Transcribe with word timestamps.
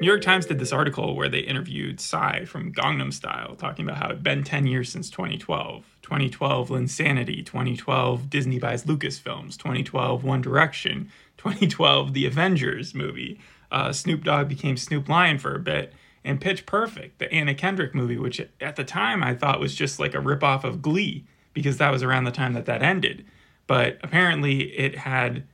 New 0.00 0.06
York 0.06 0.22
Times 0.22 0.46
did 0.46 0.58
this 0.58 0.72
article 0.72 1.14
where 1.14 1.28
they 1.28 1.40
interviewed 1.40 2.00
Psy 2.00 2.46
from 2.46 2.72
Gangnam 2.72 3.12
Style, 3.12 3.54
talking 3.54 3.84
about 3.84 3.98
how 3.98 4.06
it'd 4.06 4.22
been 4.22 4.42
10 4.42 4.66
years 4.66 4.90
since 4.90 5.10
2012. 5.10 5.84
2012, 6.00 6.70
Linsanity. 6.70 7.44
2012, 7.44 8.30
Disney 8.30 8.58
buys 8.58 8.84
Lucasfilms. 8.84 9.58
2012, 9.58 10.24
One 10.24 10.40
Direction. 10.40 11.12
2012, 11.36 12.14
The 12.14 12.24
Avengers 12.24 12.94
movie. 12.94 13.40
Uh, 13.70 13.92
Snoop 13.92 14.24
Dogg 14.24 14.48
became 14.48 14.78
Snoop 14.78 15.06
Lion 15.06 15.38
for 15.38 15.54
a 15.54 15.60
bit. 15.60 15.92
And 16.24 16.40
Pitch 16.40 16.64
Perfect, 16.64 17.18
the 17.18 17.30
Anna 17.30 17.54
Kendrick 17.54 17.94
movie, 17.94 18.16
which 18.16 18.40
at 18.58 18.76
the 18.76 18.84
time 18.84 19.22
I 19.22 19.34
thought 19.34 19.60
was 19.60 19.74
just 19.74 20.00
like 20.00 20.14
a 20.14 20.18
ripoff 20.18 20.64
of 20.64 20.80
Glee, 20.80 21.26
because 21.52 21.76
that 21.76 21.90
was 21.90 22.02
around 22.02 22.24
the 22.24 22.30
time 22.30 22.54
that 22.54 22.64
that 22.64 22.82
ended. 22.82 23.26
But 23.66 23.98
apparently 24.02 24.62
it 24.78 24.96
had 24.96 25.46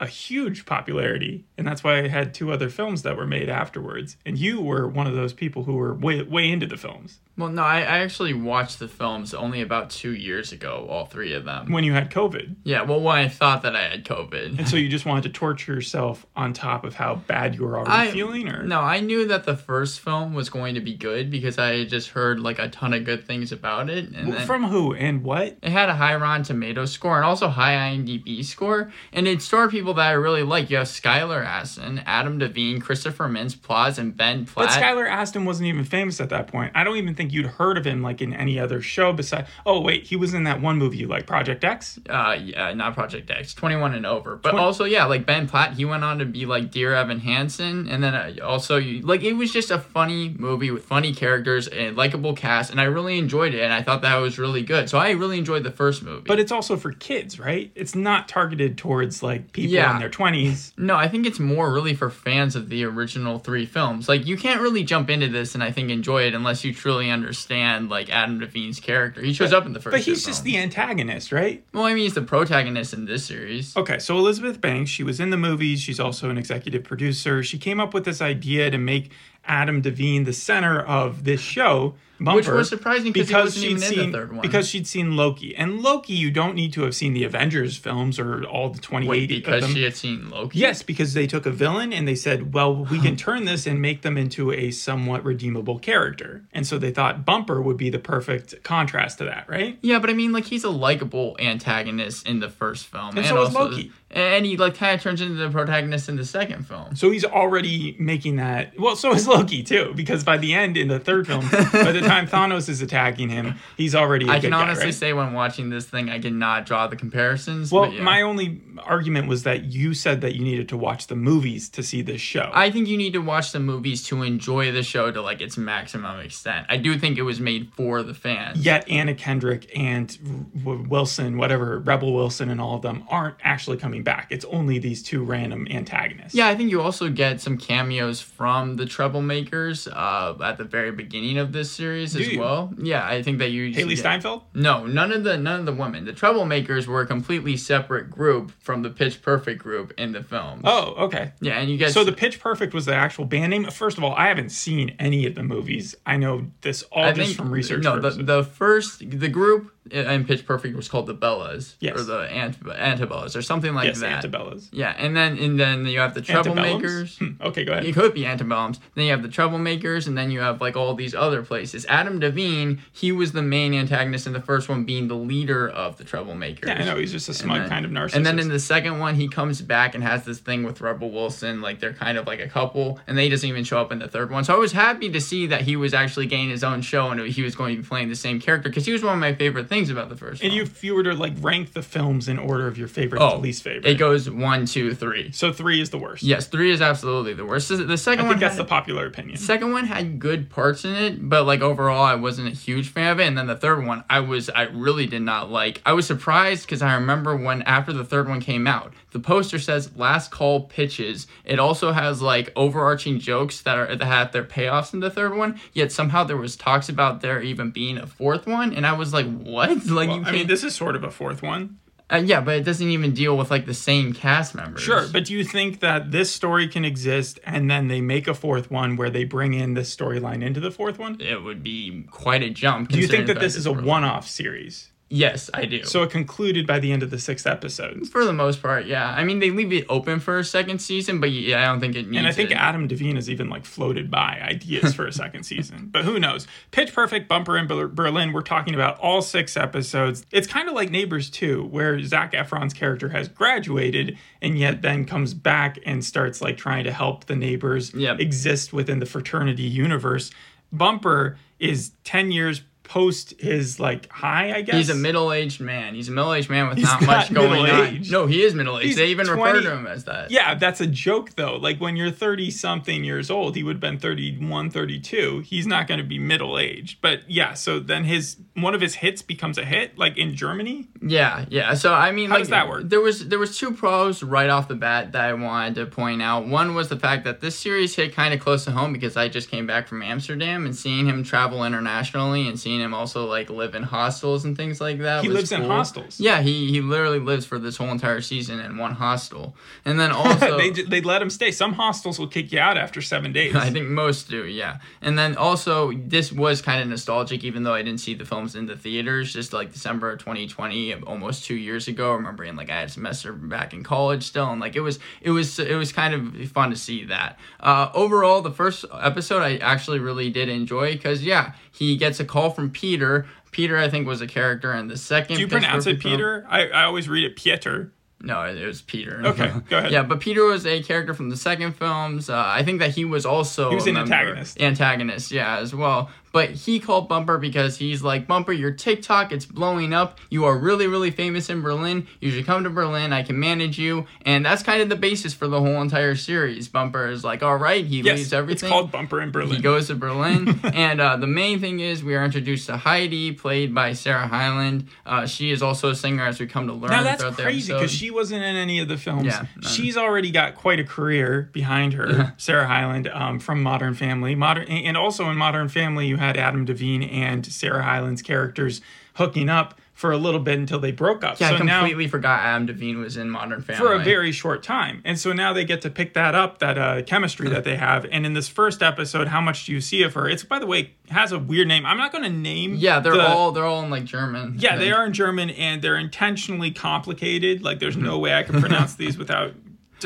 a 0.00 0.06
huge 0.06 0.66
popularity, 0.66 1.44
and 1.56 1.66
that's 1.66 1.84
why 1.84 1.98
I 2.00 2.08
had 2.08 2.34
two 2.34 2.52
other 2.52 2.68
films 2.68 3.02
that 3.02 3.16
were 3.16 3.26
made 3.26 3.48
afterwards. 3.48 4.16
And 4.26 4.36
you 4.38 4.60
were 4.60 4.88
one 4.88 5.06
of 5.06 5.14
those 5.14 5.32
people 5.32 5.64
who 5.64 5.74
were 5.74 5.94
way 5.94 6.22
way 6.22 6.50
into 6.50 6.66
the 6.66 6.76
films 6.76 7.20
Well, 7.36 7.48
no, 7.48 7.62
I, 7.62 7.78
I 7.80 7.98
actually 7.98 8.34
watched 8.34 8.78
the 8.80 8.88
films 8.88 9.32
only 9.34 9.60
about 9.60 9.90
two 9.90 10.12
years 10.14 10.52
ago, 10.52 10.86
all 10.90 11.06
three 11.06 11.32
of 11.32 11.44
them. 11.44 11.70
when 11.72 11.84
you 11.84 11.92
had 11.92 12.10
COVID, 12.10 12.56
Yeah, 12.64 12.82
well, 12.82 13.00
when 13.00 13.16
I 13.16 13.28
thought 13.28 13.62
that 13.62 13.74
I 13.76 13.88
had 13.88 14.04
COVID. 14.04 14.58
and 14.58 14.68
so 14.68 14.76
you 14.76 14.88
just 14.88 15.06
wanted 15.06 15.22
to 15.24 15.28
torture 15.30 15.74
yourself 15.74 16.26
on 16.36 16.52
top 16.52 16.84
of 16.84 16.94
how 16.96 17.14
bad 17.16 17.54
you 17.54 17.62
were 17.64 17.76
already 17.78 18.08
I- 18.08 18.10
feeling, 18.12 18.48
or 18.48 18.62
No, 18.64 18.80
I 18.80 19.00
knew 19.00 19.26
that 19.28 19.44
the 19.44 19.56
first 19.56 20.00
film 20.00 20.34
was 20.34 20.48
going 20.50 20.74
to 20.74 20.80
be 20.80 20.94
good 20.94 21.30
because 21.30 21.56
I 21.58 21.78
had 21.78 21.88
just 21.88 22.10
heard 22.10 22.40
like 22.40 22.58
a 22.58 22.68
ton 22.68 22.92
of 22.94 23.04
good 23.04 23.26
things 23.26 23.52
about 23.52 23.88
it, 23.90 24.08
and 24.10 24.32
then 24.32 24.46
from 24.46 24.64
who 24.64 24.92
and 24.94 25.22
what? 25.22 25.56
it 25.62 25.70
had 25.70 25.88
a 25.88 25.94
high 25.94 26.16
Rotten 26.16 26.44
Tomato 26.44 26.84
score 26.84 27.16
and 27.16 27.24
also 27.24 27.48
high 27.48 27.74
IMDb 27.96 28.44
score, 28.44 28.90
and 29.12 29.26
it 29.28 29.40
starred 29.42 29.70
people 29.70 29.93
that 29.94 30.06
I 30.08 30.12
really 30.12 30.42
like. 30.42 30.70
You 30.70 30.76
have 30.78 30.86
Skylar 30.86 31.44
Astin, 31.44 32.02
Adam 32.06 32.38
Devine, 32.38 32.80
Christopher 32.80 33.28
Mintz-Plasse, 33.28 33.98
and 33.98 34.16
Ben 34.16 34.44
Platt. 34.46 34.68
But 34.68 34.82
Skylar 34.82 35.08
Astin 35.08 35.44
wasn't 35.44 35.68
even 35.68 35.84
famous 35.84 36.20
at 36.20 36.28
that 36.30 36.46
point. 36.48 36.72
I 36.74 36.84
don't 36.84 36.96
even 36.96 37.14
think 37.14 37.32
you'd 37.32 37.46
heard 37.46 37.78
of 37.78 37.86
him 37.86 38.02
like 38.02 38.20
in 38.20 38.32
any 38.34 38.58
other 38.58 38.80
show 38.82 39.12
besides. 39.12 39.48
Oh 39.64 39.80
wait, 39.80 40.06
he 40.06 40.16
was 40.16 40.34
in 40.34 40.44
that 40.44 40.60
one 40.60 40.76
movie 40.78 40.98
you 40.98 41.06
like 41.08 41.26
Project 41.26 41.64
X. 41.64 41.98
uh 42.08 42.36
yeah 42.40 42.72
not 42.74 42.94
project 42.94 43.30
x 43.30 43.54
21 43.54 43.94
and 43.94 44.04
over 44.06 44.36
but 44.36 44.50
Twen- 44.50 44.62
also 44.62 44.84
yeah 44.84 45.04
like 45.06 45.24
ben 45.26 45.46
platt 45.46 45.74
he 45.74 45.84
went 45.84 46.02
on 46.04 46.18
to 46.18 46.24
be 46.24 46.46
like 46.46 46.70
dear 46.70 46.94
evan 46.94 47.20
hansen 47.20 47.88
and 47.88 48.02
then 48.02 48.14
uh, 48.14 48.32
also 48.42 48.76
you 48.76 49.00
like 49.02 49.22
it 49.22 49.34
was 49.34 49.52
just 49.52 49.70
a 49.70 49.78
funny 49.78 50.34
movie 50.38 50.70
with 50.70 50.84
funny 50.84 51.14
characters 51.14 51.68
and 51.68 51.96
likable 51.96 52.34
cast 52.34 52.70
and 52.70 52.80
i 52.80 52.84
really 52.84 53.18
enjoyed 53.18 53.54
it 53.54 53.62
and 53.62 53.72
i 53.72 53.82
thought 53.82 54.02
that 54.02 54.16
was 54.16 54.38
really 54.38 54.62
good 54.62 54.88
so 54.88 54.98
i 54.98 55.10
really 55.10 55.38
enjoyed 55.38 55.62
the 55.62 55.70
first 55.70 56.02
movie 56.02 56.24
But 56.26 56.38
it's 56.40 56.52
also 56.52 56.76
for 56.76 56.92
kids, 56.92 57.38
right? 57.38 57.70
It's 57.74 57.94
not 57.94 58.28
targeted 58.28 58.76
towards 58.78 59.22
like 59.22 59.52
people 59.52 59.73
Yeah. 59.74 59.94
in 59.94 59.98
their 60.00 60.08
twenties. 60.08 60.72
no 60.76 60.96
i 60.96 61.08
think 61.08 61.26
it's 61.26 61.38
more 61.38 61.72
really 61.72 61.94
for 61.94 62.10
fans 62.10 62.56
of 62.56 62.68
the 62.68 62.84
original 62.84 63.38
three 63.38 63.66
films 63.66 64.08
like 64.08 64.26
you 64.26 64.36
can't 64.36 64.60
really 64.60 64.84
jump 64.84 65.10
into 65.10 65.28
this 65.28 65.54
and 65.54 65.62
i 65.62 65.70
think 65.70 65.90
enjoy 65.90 66.22
it 66.22 66.34
unless 66.34 66.64
you 66.64 66.72
truly 66.72 67.10
understand 67.10 67.88
like 67.90 68.10
adam 68.10 68.38
devine's 68.38 68.80
character 68.80 69.20
he 69.22 69.32
shows 69.32 69.52
up 69.52 69.66
in 69.66 69.72
the 69.72 69.80
first 69.80 69.92
But 69.92 70.00
he's 70.00 70.24
just 70.24 70.42
films. 70.42 70.42
the 70.42 70.56
antagonist, 70.58 71.32
right? 71.32 71.64
well 71.72 71.84
i 71.84 71.94
mean 71.94 72.04
he's 72.04 72.14
the 72.14 72.22
protagonist 72.22 72.92
in 72.94 73.04
this 73.04 73.24
series 73.24 73.76
Okay, 73.76 73.98
so 73.98 74.16
Elizabeth 74.18 74.60
Banks, 74.60 74.90
she 74.90 75.02
was 75.02 75.18
in 75.20 75.30
the 75.30 75.36
movies. 75.36 75.80
She's 75.80 75.98
also 75.98 76.30
an 76.30 76.38
executive 76.38 76.84
producer. 76.84 77.42
She 77.42 77.58
came 77.58 77.80
up 77.80 77.92
with 77.92 78.04
this 78.04 78.20
idea 78.22 78.70
to 78.70 78.78
make 78.78 79.10
Adam 79.46 79.80
Devine 79.80 80.24
the 80.24 80.32
center 80.32 80.80
of 80.80 81.24
this 81.24 81.40
show, 81.40 81.94
Bumper, 82.20 82.36
Which 82.36 82.48
was 82.48 82.68
surprising 82.68 83.12
'cause 83.12 83.28
he 83.28 83.34
wasn't 83.34 83.64
even 83.64 83.74
in 83.74 83.80
the 83.80 83.86
seen 83.86 84.12
third 84.12 84.32
one. 84.32 84.40
because 84.40 84.68
she'd 84.68 84.86
seen 84.86 85.16
Loki. 85.16 85.54
And 85.56 85.80
Loki, 85.82 86.12
you 86.14 86.30
don't 86.30 86.54
need 86.54 86.72
to 86.74 86.82
have 86.82 86.94
seen 86.94 87.12
the 87.12 87.24
Avengers 87.24 87.76
films 87.76 88.20
or 88.20 88.44
all 88.44 88.70
the 88.70 88.78
twenty 88.80 89.10
eight 89.10 89.28
because 89.28 89.68
she 89.72 89.82
had 89.82 89.96
seen 89.96 90.30
loki 90.30 90.60
Yes, 90.60 90.82
because 90.84 91.12
they 91.14 91.26
took 91.26 91.44
a 91.44 91.50
villain 91.50 91.92
and 91.92 92.06
they 92.06 92.14
said, 92.14 92.54
well, 92.54 92.84
we 92.84 93.00
can 93.00 93.16
turn 93.16 93.46
this 93.46 93.66
and 93.66 93.82
make 93.82 94.02
them 94.02 94.16
into 94.16 94.52
a 94.52 94.70
somewhat 94.70 95.24
redeemable 95.24 95.80
character. 95.80 96.44
And 96.52 96.64
so 96.66 96.78
they 96.78 96.92
thought 96.92 97.26
Bumper 97.26 97.60
would 97.60 97.76
be 97.76 97.90
the 97.90 97.98
perfect 97.98 98.62
contrast 98.62 99.18
to 99.18 99.24
that, 99.24 99.46
right? 99.48 99.76
Yeah, 99.82 99.98
but 99.98 100.08
I 100.08 100.12
mean, 100.12 100.30
like 100.30 100.44
he's 100.46 100.62
a 100.64 100.70
likable 100.70 101.36
antagonist 101.40 102.28
in 102.28 102.38
the 102.38 102.48
first 102.48 102.86
film, 102.86 103.18
And 103.18 103.26
so 103.26 103.42
is 103.42 103.48
also, 103.54 103.70
Loki. 103.70 103.90
And 104.14 104.46
he 104.46 104.56
like 104.56 104.76
kind 104.76 104.94
of 104.94 105.02
turns 105.02 105.20
into 105.20 105.34
the 105.34 105.50
protagonist 105.50 106.08
in 106.08 106.16
the 106.16 106.24
second 106.24 106.66
film. 106.66 106.94
So 106.94 107.10
he's 107.10 107.24
already 107.24 107.96
making 107.98 108.36
that. 108.36 108.78
Well, 108.78 108.96
so 108.96 109.12
is 109.12 109.26
Loki 109.26 109.62
too, 109.62 109.92
because 109.94 110.22
by 110.22 110.36
the 110.36 110.54
end 110.54 110.76
in 110.76 110.88
the 110.88 111.00
third 111.00 111.26
film, 111.26 111.48
by 111.50 111.92
the 111.92 112.00
time 112.00 112.26
Thanos 112.34 112.68
is 112.68 112.80
attacking 112.80 113.28
him, 113.28 113.56
he's 113.76 113.94
already. 113.94 114.28
I 114.28 114.38
can 114.38 114.52
honestly 114.52 114.92
say 114.92 115.12
when 115.12 115.32
watching 115.32 115.70
this 115.70 115.86
thing, 115.86 116.10
I 116.10 116.20
cannot 116.20 116.64
draw 116.64 116.86
the 116.86 116.96
comparisons. 116.96 117.72
Well, 117.72 117.92
yeah. 117.92 118.02
my 118.02 118.22
only 118.22 118.60
argument 118.84 119.28
was 119.28 119.42
that 119.42 119.64
you 119.64 119.94
said 119.94 120.20
that 120.20 120.36
you 120.36 120.44
needed 120.44 120.68
to 120.68 120.76
watch 120.76 121.08
the 121.08 121.16
movies 121.16 121.68
to 121.70 121.82
see 121.82 122.02
this 122.02 122.20
show. 122.20 122.50
I 122.54 122.70
think 122.70 122.86
you 122.86 122.96
need 122.96 123.14
to 123.14 123.20
watch 123.20 123.50
the 123.50 123.60
movies 123.60 124.04
to 124.04 124.22
enjoy 124.22 124.70
the 124.70 124.82
show 124.82 125.10
to 125.10 125.20
like 125.20 125.40
its 125.40 125.56
maximum 125.56 126.20
extent. 126.20 126.66
I 126.68 126.76
do 126.76 126.96
think 126.98 127.18
it 127.18 127.22
was 127.22 127.40
made 127.40 127.72
for 127.74 128.02
the 128.02 128.14
fans. 128.14 128.64
Yet 128.64 128.88
Anna 128.88 129.14
Kendrick 129.14 129.70
and 129.76 130.16
Wilson, 130.64 131.36
whatever 131.36 131.80
Rebel 131.80 132.14
Wilson, 132.14 132.48
and 132.48 132.60
all 132.60 132.76
of 132.76 132.82
them 132.82 133.04
aren't 133.08 133.36
actually 133.42 133.78
coming 133.78 134.03
back. 134.04 134.28
It's 134.30 134.44
only 134.46 134.78
these 134.78 135.02
two 135.02 135.24
random 135.24 135.66
antagonists. 135.70 136.34
Yeah, 136.34 136.48
I 136.48 136.54
think 136.54 136.70
you 136.70 136.80
also 136.80 137.08
get 137.08 137.40
some 137.40 137.58
cameos 137.58 138.20
from 138.20 138.76
the 138.76 138.84
Treblemakers 138.84 139.88
uh, 139.90 140.42
at 140.42 140.58
the 140.58 140.64
very 140.64 140.92
beginning 140.92 141.38
of 141.38 141.52
this 141.52 141.70
series 141.70 142.14
as 142.14 142.28
you? 142.28 142.38
well. 142.38 142.72
Yeah, 142.78 143.06
I 143.06 143.22
think 143.22 143.38
that 143.38 143.50
you 143.50 143.72
Haley. 143.72 143.96
Steinfeld. 143.96 144.42
No, 144.54 144.86
none 144.86 145.12
of 145.12 145.24
the 145.24 145.36
none 145.36 145.60
of 145.60 145.66
the 145.66 145.72
women. 145.72 146.04
The 146.04 146.12
Treblemakers 146.12 146.86
were 146.86 147.00
a 147.00 147.06
completely 147.06 147.56
separate 147.56 148.10
group 148.10 148.52
from 148.60 148.82
the 148.82 148.90
Pitch 148.90 149.22
Perfect 149.22 149.62
group 149.62 149.92
in 149.98 150.12
the 150.12 150.22
film. 150.22 150.60
Oh, 150.64 150.94
okay. 151.06 151.32
yeah, 151.40 151.58
and 151.58 151.70
you 151.70 151.78
get 151.78 151.92
So 151.92 152.04
the 152.04 152.12
Pitch 152.12 152.38
Perfect 152.40 152.74
was 152.74 152.84
the 152.84 152.94
actual 152.94 153.24
band 153.24 153.50
name. 153.50 153.64
First 153.70 153.98
of 153.98 154.04
all, 154.04 154.14
I 154.14 154.28
haven't 154.28 154.50
seen 154.50 154.94
any 154.98 155.26
of 155.26 155.34
the 155.34 155.42
movies. 155.42 155.94
I 156.04 156.16
know 156.16 156.46
this 156.60 156.82
all 156.92 157.04
I 157.04 157.12
just 157.12 157.28
think 157.28 157.36
from 157.36 157.50
research. 157.50 157.82
No, 157.82 157.98
the, 157.98 158.10
the 158.10 158.44
first 158.44 159.10
the 159.10 159.28
group 159.28 159.73
in 159.90 160.24
Pitch 160.24 160.46
Perfect 160.46 160.74
was 160.76 160.88
called 160.88 161.06
the 161.06 161.14
Bellas 161.14 161.74
Yes. 161.80 161.98
or 161.98 162.04
the 162.04 162.20
Ant 162.30 162.58
Antebellas 162.64 163.36
or 163.36 163.42
something 163.42 163.74
like 163.74 163.86
yes, 163.86 164.00
that. 164.00 164.24
Antebellas. 164.24 164.68
Yeah, 164.72 164.94
and 164.96 165.16
then 165.16 165.36
and 165.38 165.58
then 165.60 165.86
you 165.86 165.98
have 166.00 166.14
the 166.14 166.22
Treblemakers. 166.22 167.18
Hmm, 167.18 167.42
okay, 167.42 167.64
go 167.64 167.72
ahead. 167.72 167.84
It 167.84 167.94
could 167.94 168.14
be 168.14 168.22
antebellums. 168.22 168.78
Then 168.94 169.04
you 169.04 169.10
have 169.10 169.22
the 169.22 169.28
Treblemakers, 169.28 170.06
and 170.06 170.16
then 170.16 170.30
you 170.30 170.40
have 170.40 170.60
like 170.60 170.76
all 170.76 170.94
these 170.94 171.14
other 171.14 171.42
places. 171.42 171.84
Adam 171.88 172.18
Devine, 172.18 172.80
he 172.92 173.12
was 173.12 173.32
the 173.32 173.42
main 173.42 173.74
antagonist 173.74 174.26
in 174.26 174.32
the 174.32 174.40
first 174.40 174.68
one, 174.68 174.84
being 174.84 175.08
the 175.08 175.14
leader 175.16 175.68
of 175.68 175.96
the 175.98 176.04
Treblemakers. 176.04 176.66
Yeah, 176.66 176.80
I 176.80 176.84
know 176.84 176.96
he's 176.96 177.12
just 177.12 177.28
a 177.28 177.34
smug 177.34 177.60
then- 177.62 177.68
kind 177.68 177.84
of 177.84 177.90
narcissist. 177.90 178.14
And 178.16 178.26
then 178.26 178.38
in 178.38 178.48
the 178.48 178.58
second 178.58 178.98
one, 178.98 179.14
he 179.14 179.28
comes 179.28 179.60
back 179.62 179.94
and 179.94 180.02
has 180.02 180.24
this 180.24 180.38
thing 180.38 180.62
with 180.64 180.80
Rebel 180.80 181.10
Wilson, 181.10 181.60
like 181.60 181.80
they're 181.80 181.92
kind 181.92 182.18
of 182.18 182.26
like 182.26 182.40
a 182.40 182.48
couple, 182.48 183.00
and 183.06 183.16
they 183.18 183.28
doesn't 183.28 183.48
even 183.48 183.64
show 183.64 183.78
up 183.80 183.92
in 183.92 183.98
the 183.98 184.08
third 184.08 184.30
one. 184.30 184.44
So 184.44 184.54
I 184.54 184.58
was 184.58 184.72
happy 184.72 185.10
to 185.10 185.20
see 185.20 185.46
that 185.48 185.62
he 185.62 185.76
was 185.76 185.92
actually 185.94 186.26
getting 186.26 186.48
his 186.50 186.64
own 186.64 186.82
show 186.82 187.10
and 187.10 187.20
he 187.20 187.42
was 187.42 187.54
going 187.54 187.76
to 187.76 187.82
be 187.82 187.86
playing 187.86 188.08
the 188.08 188.14
same 188.16 188.40
character 188.40 188.68
because 188.68 188.86
he 188.86 188.92
was 188.92 189.02
one 189.02 189.14
of 189.14 189.20
my 189.20 189.34
favorite 189.34 189.68
things 189.68 189.73
about 189.90 190.08
the 190.08 190.16
first 190.16 190.42
and 190.42 190.50
one. 190.50 190.56
you, 190.56 190.62
if 190.62 190.82
you 190.84 190.94
were 190.94 191.02
to 191.02 191.12
like 191.14 191.32
rank 191.40 191.72
the 191.72 191.82
films 191.82 192.28
in 192.28 192.38
order 192.38 192.66
of 192.66 192.78
your 192.78 192.88
favorite 192.88 193.20
Oh, 193.20 193.30
to 193.32 193.36
least 193.38 193.62
favorite, 193.62 193.84
it 193.86 193.98
goes 193.98 194.30
one, 194.30 194.66
two, 194.66 194.94
three. 194.94 195.32
so 195.32 195.52
three 195.52 195.80
is 195.80 195.90
the 195.90 195.98
worst. 195.98 196.22
Yes, 196.22 196.46
three 196.46 196.70
is 196.70 196.80
absolutely 196.80 197.34
the 197.34 197.44
worst. 197.44 197.68
The 197.68 197.96
second 197.98 198.24
I 198.26 198.28
one 198.28 198.32
think 198.34 198.40
that's 198.40 198.56
had- 198.56 198.64
the 198.64 198.68
popular 198.68 199.06
opinion. 199.06 199.36
second 199.36 199.72
one 199.72 199.84
had 199.86 200.18
good 200.18 200.48
parts 200.50 200.84
in 200.84 200.94
it, 200.94 201.28
but 201.28 201.44
like 201.44 201.60
overall, 201.60 202.02
I 202.04 202.14
wasn't 202.14 202.48
a 202.48 202.52
huge 202.56 202.88
fan 202.88 203.12
of 203.12 203.20
it. 203.20 203.26
And 203.26 203.36
then 203.36 203.46
the 203.46 203.56
third 203.56 203.84
one, 203.84 204.04
I 204.08 204.20
was, 204.20 204.48
I 204.50 204.62
really 204.62 205.06
did 205.06 205.22
not 205.22 205.50
like. 205.50 205.82
I 205.84 205.92
was 205.92 206.06
surprised 206.06 206.66
because 206.66 206.80
I 206.82 206.94
remember 206.94 207.36
when 207.36 207.62
after 207.62 207.92
the 207.92 208.04
third 208.04 208.28
one 208.28 208.40
came 208.40 208.66
out, 208.66 208.92
the 209.12 209.20
poster 209.20 209.58
says 209.60 209.96
"Last 209.96 210.30
Call 210.30 210.62
Pitches." 210.62 211.26
It 211.44 211.58
also 211.60 211.92
has 211.92 212.20
like 212.20 212.50
overarching 212.56 213.18
jokes 213.20 213.60
that 213.62 213.78
are 213.78 213.94
that 213.94 214.04
have 214.04 214.32
their 214.32 214.42
payoffs 214.44 214.92
in 214.92 215.00
the 215.00 215.10
third 215.10 215.36
one. 215.36 215.60
Yet 215.72 215.92
somehow 215.92 216.24
there 216.24 216.36
was 216.36 216.56
talks 216.56 216.88
about 216.88 217.20
there 217.20 217.40
even 217.40 217.70
being 217.70 217.96
a 217.96 218.06
fourth 218.08 218.46
one, 218.46 218.74
and 218.74 218.84
I 218.86 218.92
was 218.94 219.12
like, 219.14 219.26
"What?" 219.26 219.63
Like 219.86 220.08
Well, 220.08 220.22
I 220.24 220.32
mean, 220.32 220.46
this 220.46 220.64
is 220.64 220.74
sort 220.74 220.96
of 220.96 221.04
a 221.04 221.10
fourth 221.10 221.42
one. 221.42 221.78
uh, 222.10 222.22
yeah, 222.24 222.40
but 222.40 222.56
it 222.56 222.64
doesn't 222.64 222.88
even 222.88 223.12
deal 223.14 223.36
with 223.36 223.50
like 223.50 223.66
the 223.66 223.74
same 223.74 224.12
cast 224.12 224.54
members. 224.54 224.82
Sure, 224.82 225.06
but 225.12 225.24
do 225.24 225.32
you 225.32 225.44
think 225.44 225.80
that 225.80 226.10
this 226.10 226.30
story 226.30 226.68
can 226.68 226.84
exist 226.84 227.40
and 227.44 227.70
then 227.70 227.88
they 227.88 228.00
make 228.00 228.28
a 228.28 228.34
fourth 228.34 228.70
one 228.70 228.96
where 228.96 229.10
they 229.10 229.24
bring 229.24 229.54
in 229.54 229.74
this 229.74 229.94
storyline 229.94 230.42
into 230.42 230.60
the 230.60 230.70
fourth 230.70 230.98
one? 230.98 231.20
it 231.20 231.42
would 231.42 231.62
be 231.62 232.04
quite 232.10 232.42
a 232.42 232.50
jump. 232.50 232.90
Do 232.90 232.98
you 232.98 233.06
think 233.06 233.26
that 233.26 233.40
this 233.40 233.56
is 233.56 233.66
a 233.66 233.70
it's 233.70 233.76
fourth 233.76 233.86
one 233.86 234.04
off 234.04 234.28
series? 234.28 234.90
Yes, 235.16 235.48
I 235.54 235.64
do. 235.64 235.84
So 235.84 236.02
it 236.02 236.10
concluded 236.10 236.66
by 236.66 236.80
the 236.80 236.90
end 236.90 237.04
of 237.04 237.10
the 237.10 237.20
sixth 237.20 237.46
episode. 237.46 238.08
For 238.08 238.24
the 238.24 238.32
most 238.32 238.60
part, 238.60 238.86
yeah. 238.86 239.10
I 239.16 239.22
mean, 239.22 239.38
they 239.38 239.50
leave 239.50 239.72
it 239.72 239.86
open 239.88 240.18
for 240.18 240.40
a 240.40 240.44
second 240.44 240.80
season, 240.80 241.20
but 241.20 241.30
yeah, 241.30 241.62
I 241.62 241.66
don't 241.66 241.78
think 241.78 241.94
it 241.94 242.06
needs. 242.08 242.16
And 242.18 242.26
I 242.26 242.32
think 242.32 242.50
it. 242.50 242.54
Adam 242.54 242.88
Devine 242.88 243.14
has 243.14 243.30
even 243.30 243.48
like 243.48 243.64
floated 243.64 244.10
by 244.10 244.40
ideas 244.42 244.92
for 244.92 245.06
a 245.06 245.12
second 245.22 245.44
season. 245.44 245.88
But 245.92 246.04
who 246.04 246.18
knows? 246.18 246.48
Pitch 246.72 246.92
Perfect, 246.92 247.28
Bumper 247.28 247.56
in 247.56 247.68
Berlin, 247.68 248.32
we're 248.32 248.42
talking 248.42 248.74
about 248.74 248.98
all 248.98 249.22
six 249.22 249.56
episodes. 249.56 250.26
It's 250.32 250.48
kind 250.48 250.68
of 250.68 250.74
like 250.74 250.90
Neighbors 250.90 251.30
2, 251.30 251.62
where 251.66 252.02
Zac 252.02 252.32
Efron's 252.32 252.74
character 252.74 253.10
has 253.10 253.28
graduated 253.28 254.18
and 254.42 254.58
yet 254.58 254.82
then 254.82 255.04
comes 255.04 255.32
back 255.32 255.78
and 255.86 256.04
starts 256.04 256.40
like 256.42 256.56
trying 256.56 256.82
to 256.82 256.92
help 256.92 257.26
the 257.26 257.36
neighbors 257.36 257.94
Yep. 257.94 258.18
exist 258.18 258.72
within 258.72 258.98
the 258.98 259.06
fraternity 259.06 259.62
universe. 259.62 260.32
Bumper 260.72 261.36
is 261.60 261.92
10 262.02 262.32
years 262.32 262.62
post 262.84 263.40
his 263.40 263.80
like 263.80 264.10
high, 264.10 264.54
I 264.54 264.62
guess. 264.62 264.76
He's 264.76 264.90
a 264.90 264.94
middle-aged 264.94 265.60
man. 265.60 265.94
He's 265.94 266.08
a 266.08 266.12
middle-aged 266.12 266.48
man 266.48 266.68
with 266.68 266.78
He's 266.78 266.86
not 266.86 267.02
much 267.02 267.34
going 267.34 267.68
on. 267.68 268.02
No, 268.10 268.26
he 268.26 268.42
is 268.42 268.54
middle-aged. 268.54 268.96
They 268.96 269.08
even 269.08 269.26
refer 269.26 269.60
to 269.60 269.72
him 269.72 269.86
as 269.86 270.04
that. 270.04 270.30
Yeah, 270.30 270.54
that's 270.54 270.80
a 270.80 270.86
joke 270.86 271.30
though. 271.34 271.56
Like 271.56 271.80
when 271.80 271.96
you're 271.96 272.10
30 272.10 272.50
something 272.50 273.02
years 273.02 273.30
old, 273.30 273.56
he 273.56 273.62
would 273.62 273.76
have 273.76 273.80
been 273.80 273.98
31, 273.98 274.70
32. 274.70 275.40
He's 275.40 275.66
not 275.66 275.88
going 275.88 275.98
to 275.98 276.04
be 276.04 276.18
middle 276.18 276.58
aged. 276.58 277.00
But 277.00 277.28
yeah, 277.28 277.54
so 277.54 277.80
then 277.80 278.04
his 278.04 278.36
one 278.54 278.74
of 278.74 278.80
his 278.80 278.96
hits 278.96 279.22
becomes 279.22 279.58
a 279.58 279.64
hit 279.64 279.98
like 279.98 280.16
in 280.16 280.36
Germany. 280.36 280.86
Yeah, 281.02 281.46
yeah. 281.48 281.74
So 281.74 281.92
I 281.92 282.12
mean, 282.12 282.28
How 282.28 282.36
like, 282.36 282.42
does 282.42 282.50
that 282.50 282.68
work? 282.68 282.82
There 282.84 283.00
was 283.00 283.28
there 283.28 283.38
was 283.38 283.58
two 283.58 283.72
pros 283.72 284.22
right 284.22 284.50
off 284.50 284.68
the 284.68 284.74
bat 284.74 285.12
that 285.12 285.22
I 285.22 285.32
wanted 285.32 285.74
to 285.76 285.86
point 285.86 286.22
out. 286.22 286.46
One 286.46 286.74
was 286.74 286.88
the 286.88 286.98
fact 286.98 287.24
that 287.24 287.40
this 287.40 287.58
series 287.58 287.96
hit 287.96 288.14
kind 288.14 288.34
of 288.34 288.40
close 288.40 288.64
to 288.66 288.72
home 288.72 288.92
because 288.92 289.16
I 289.16 289.28
just 289.28 289.50
came 289.50 289.66
back 289.66 289.88
from 289.88 290.02
Amsterdam 290.02 290.66
and 290.66 290.76
seeing 290.76 291.06
him 291.06 291.24
travel 291.24 291.64
internationally 291.64 292.46
and 292.46 292.60
seeing 292.60 292.73
him 292.80 292.94
also 292.94 293.26
like 293.26 293.50
live 293.50 293.74
in 293.74 293.82
hostels 293.82 294.44
and 294.44 294.56
things 294.56 294.80
like 294.80 294.98
that. 295.00 295.22
He 295.22 295.30
lives 295.30 295.50
in 295.50 295.62
hostels. 295.62 296.20
Yeah, 296.20 296.42
he 296.42 296.70
he 296.70 296.80
literally 296.80 297.18
lives 297.18 297.46
for 297.46 297.58
this 297.58 297.76
whole 297.76 297.88
entire 297.90 298.20
season 298.20 298.60
in 298.60 298.76
one 298.76 298.92
hostel, 298.92 299.56
and 299.84 299.98
then 299.98 300.12
also 300.12 300.58
they 300.58 300.70
they 300.70 301.00
let 301.00 301.22
him 301.22 301.30
stay. 301.30 301.50
Some 301.50 301.72
hostels 301.72 302.18
will 302.18 302.28
kick 302.28 302.52
you 302.52 302.58
out 302.58 302.76
after 302.76 303.00
7 303.00 303.32
days. 303.32 303.54
I 303.64 303.70
think 303.70 303.88
most 303.88 304.28
do, 304.28 304.44
yeah. 304.44 304.78
And 305.00 305.18
then 305.18 305.36
also, 305.36 305.92
this 305.92 306.32
was 306.32 306.60
kind 306.60 306.82
of 306.82 306.88
nostalgic, 306.88 307.42
even 307.44 307.62
though 307.62 307.74
I 307.74 307.82
didn't 307.82 308.00
see 308.00 308.14
the 308.14 308.24
films 308.24 308.54
in 308.54 308.66
the 308.66 308.76
theaters. 308.76 309.32
Just 309.32 309.52
like 309.52 309.72
December 309.72 310.12
of 310.12 310.18
2020, 310.18 310.94
almost 311.02 311.44
two 311.44 311.56
years 311.56 311.88
ago. 311.88 312.10
I 312.10 312.14
remember 312.14 312.34
Remembering 312.34 312.56
like 312.56 312.70
I 312.70 312.80
had 312.80 312.88
a 312.88 312.90
semester 312.90 313.32
back 313.32 313.72
in 313.72 313.84
college 313.84 314.24
still, 314.24 314.50
and 314.50 314.60
like 314.60 314.74
it 314.74 314.80
was, 314.80 314.98
it 315.20 315.30
was, 315.30 315.58
it 315.60 315.76
was 315.76 315.92
kind 315.92 316.14
of 316.14 316.50
fun 316.50 316.70
to 316.70 316.76
see 316.76 317.04
that. 317.04 317.38
Uh, 317.60 317.90
overall, 317.94 318.42
the 318.42 318.50
first 318.50 318.84
episode 318.92 319.40
I 319.40 319.56
actually 319.58 320.00
really 320.00 320.30
did 320.30 320.48
enjoy 320.48 320.94
because 320.94 321.22
yeah, 321.22 321.52
he 321.70 321.96
gets 321.96 322.18
a 322.18 322.24
call 322.24 322.50
from 322.50 322.63
Peter. 322.70 323.26
Peter, 323.50 323.78
I 323.78 323.88
think, 323.88 324.06
was 324.06 324.20
a 324.20 324.26
character 324.26 324.72
in 324.74 324.88
the 324.88 324.96
second. 324.96 325.36
Do 325.36 325.40
you 325.40 325.46
Pitch 325.46 325.62
pronounce 325.62 325.86
it 325.86 326.02
film. 326.02 326.14
Peter? 326.14 326.46
I, 326.48 326.68
I 326.68 326.84
always 326.84 327.08
read 327.08 327.24
it 327.24 327.36
Pieter. 327.36 327.92
No, 328.20 328.40
it 328.42 328.64
was 328.64 328.80
Peter. 328.82 329.20
Okay, 329.24 329.52
go 329.68 329.78
ahead. 329.78 329.92
Yeah, 329.92 330.02
but 330.02 330.20
Peter 330.20 330.44
was 330.44 330.66
a 330.66 330.82
character 330.82 331.12
from 331.14 331.28
the 331.28 331.36
second 331.36 331.72
films. 331.72 332.30
Uh, 332.30 332.42
I 332.44 332.62
think 332.62 332.78
that 332.80 332.90
he 332.90 333.04
was 333.04 333.26
also 333.26 333.68
He 333.68 333.74
was 333.74 333.86
an 333.86 333.96
antagonist. 333.96 334.60
Antagonist, 334.60 335.30
yeah, 335.30 335.58
as 335.58 335.74
well. 335.74 336.10
But 336.34 336.50
he 336.50 336.80
called 336.80 337.08
Bumper 337.08 337.38
because 337.38 337.76
he's 337.76 338.02
like, 338.02 338.26
Bumper, 338.26 338.52
your 338.52 338.72
TikTok, 338.72 339.30
it's 339.30 339.46
blowing 339.46 339.94
up. 339.94 340.18
You 340.30 340.46
are 340.46 340.58
really, 340.58 340.88
really 340.88 341.12
famous 341.12 341.48
in 341.48 341.62
Berlin. 341.62 342.08
You 342.20 342.32
should 342.32 342.44
come 342.44 342.64
to 342.64 342.70
Berlin. 342.70 343.12
I 343.12 343.22
can 343.22 343.38
manage 343.38 343.78
you. 343.78 344.06
And 344.26 344.44
that's 344.44 344.64
kind 344.64 344.82
of 344.82 344.88
the 344.88 344.96
basis 344.96 345.32
for 345.32 345.46
the 345.46 345.60
whole 345.60 345.80
entire 345.80 346.16
series. 346.16 346.66
Bumper 346.66 347.06
is 347.06 347.22
like, 347.22 347.44
all 347.44 347.56
right, 347.56 347.84
he 347.86 348.00
Yes, 348.00 348.18
leaves 348.18 348.32
everything. 348.32 348.66
it's 348.66 348.72
called 348.72 348.90
Bumper 348.90 349.20
in 349.22 349.30
Berlin. 349.30 349.54
He 349.54 349.62
goes 349.62 349.86
to 349.86 349.94
Berlin, 349.94 350.58
and 350.74 351.00
uh, 351.00 351.16
the 351.18 351.28
main 351.28 351.60
thing 351.60 351.78
is 351.78 352.02
we 352.02 352.16
are 352.16 352.24
introduced 352.24 352.66
to 352.66 352.78
Heidi, 352.78 353.30
played 353.30 353.72
by 353.72 353.92
Sarah 353.92 354.26
Hyland. 354.26 354.88
Uh, 355.06 355.26
she 355.26 355.52
is 355.52 355.62
also 355.62 355.90
a 355.90 355.94
singer, 355.94 356.24
as 356.26 356.40
we 356.40 356.48
come 356.48 356.66
to 356.66 356.72
learn. 356.72 356.90
Now 356.90 357.04
that's 357.04 357.22
crazy 357.36 357.72
because 357.72 357.92
she 357.92 358.10
wasn't 358.10 358.42
in 358.42 358.56
any 358.56 358.80
of 358.80 358.88
the 358.88 358.96
films. 358.96 359.26
Yeah. 359.26 359.46
She's 359.62 359.96
already 359.96 360.32
got 360.32 360.56
quite 360.56 360.80
a 360.80 360.84
career 360.84 361.48
behind 361.52 361.92
her, 361.92 362.34
Sarah 362.38 362.66
Hyland 362.66 363.06
um, 363.06 363.38
from 363.38 363.62
Modern 363.62 363.94
Family. 363.94 364.34
Modern 364.34 364.66
and 364.66 364.96
also 364.96 365.30
in 365.30 365.36
Modern 365.36 365.68
Family, 365.68 366.08
you 366.08 366.16
had 366.26 366.36
Adam 366.36 366.64
Devine 366.64 367.02
and 367.02 367.44
Sarah 367.46 367.82
Hyland's 367.82 368.22
characters 368.22 368.80
hooking 369.14 369.48
up 369.48 369.78
for 369.92 370.10
a 370.10 370.18
little 370.18 370.40
bit 370.40 370.58
until 370.58 370.80
they 370.80 370.90
broke 370.90 371.22
up. 371.22 371.38
Yeah, 371.38 371.50
so 371.50 371.54
I 371.54 371.58
now 371.62 371.78
completely 371.78 372.08
forgot 372.08 372.40
Adam 372.40 372.66
Devine 372.66 372.98
was 372.98 373.16
in 373.16 373.30
Modern 373.30 373.62
Family. 373.62 373.80
for 373.80 373.92
a 373.94 374.00
very 374.00 374.32
short 374.32 374.64
time, 374.64 375.00
and 375.04 375.16
so 375.16 375.32
now 375.32 375.52
they 375.52 375.64
get 375.64 375.82
to 375.82 375.90
pick 375.90 376.14
that 376.14 376.34
up, 376.34 376.58
that 376.58 376.76
uh, 376.76 377.02
chemistry 377.02 377.48
that 377.50 377.62
they 377.62 377.76
have. 377.76 378.04
And 378.10 378.26
in 378.26 378.32
this 378.34 378.48
first 378.48 378.82
episode, 378.82 379.28
how 379.28 379.40
much 379.40 379.66
do 379.66 379.72
you 379.72 379.80
see 379.80 380.02
of 380.02 380.14
her? 380.14 380.28
It's 380.28 380.42
by 380.42 380.58
the 380.58 380.66
way 380.66 380.94
has 381.10 381.30
a 381.30 381.38
weird 381.38 381.68
name. 381.68 381.86
I'm 381.86 381.96
not 381.96 382.10
going 382.10 382.24
to 382.24 382.30
name. 382.30 382.74
yeah, 382.74 382.98
they're 382.98 383.12
the- 383.12 383.28
all 383.28 383.52
they're 383.52 383.64
all 383.64 383.84
in 383.84 383.90
like 383.90 384.04
German. 384.04 384.56
Yeah, 384.58 384.74
they 384.76 384.90
are 384.90 385.06
in 385.06 385.12
German 385.12 385.50
and 385.50 385.80
they're 385.80 385.96
intentionally 385.96 386.72
complicated. 386.72 387.62
Like, 387.62 387.78
there's 387.78 387.96
no 387.96 388.18
way 388.18 388.34
I 388.34 388.42
can 388.42 388.60
pronounce 388.60 388.96
these 388.96 389.16
without. 389.16 389.52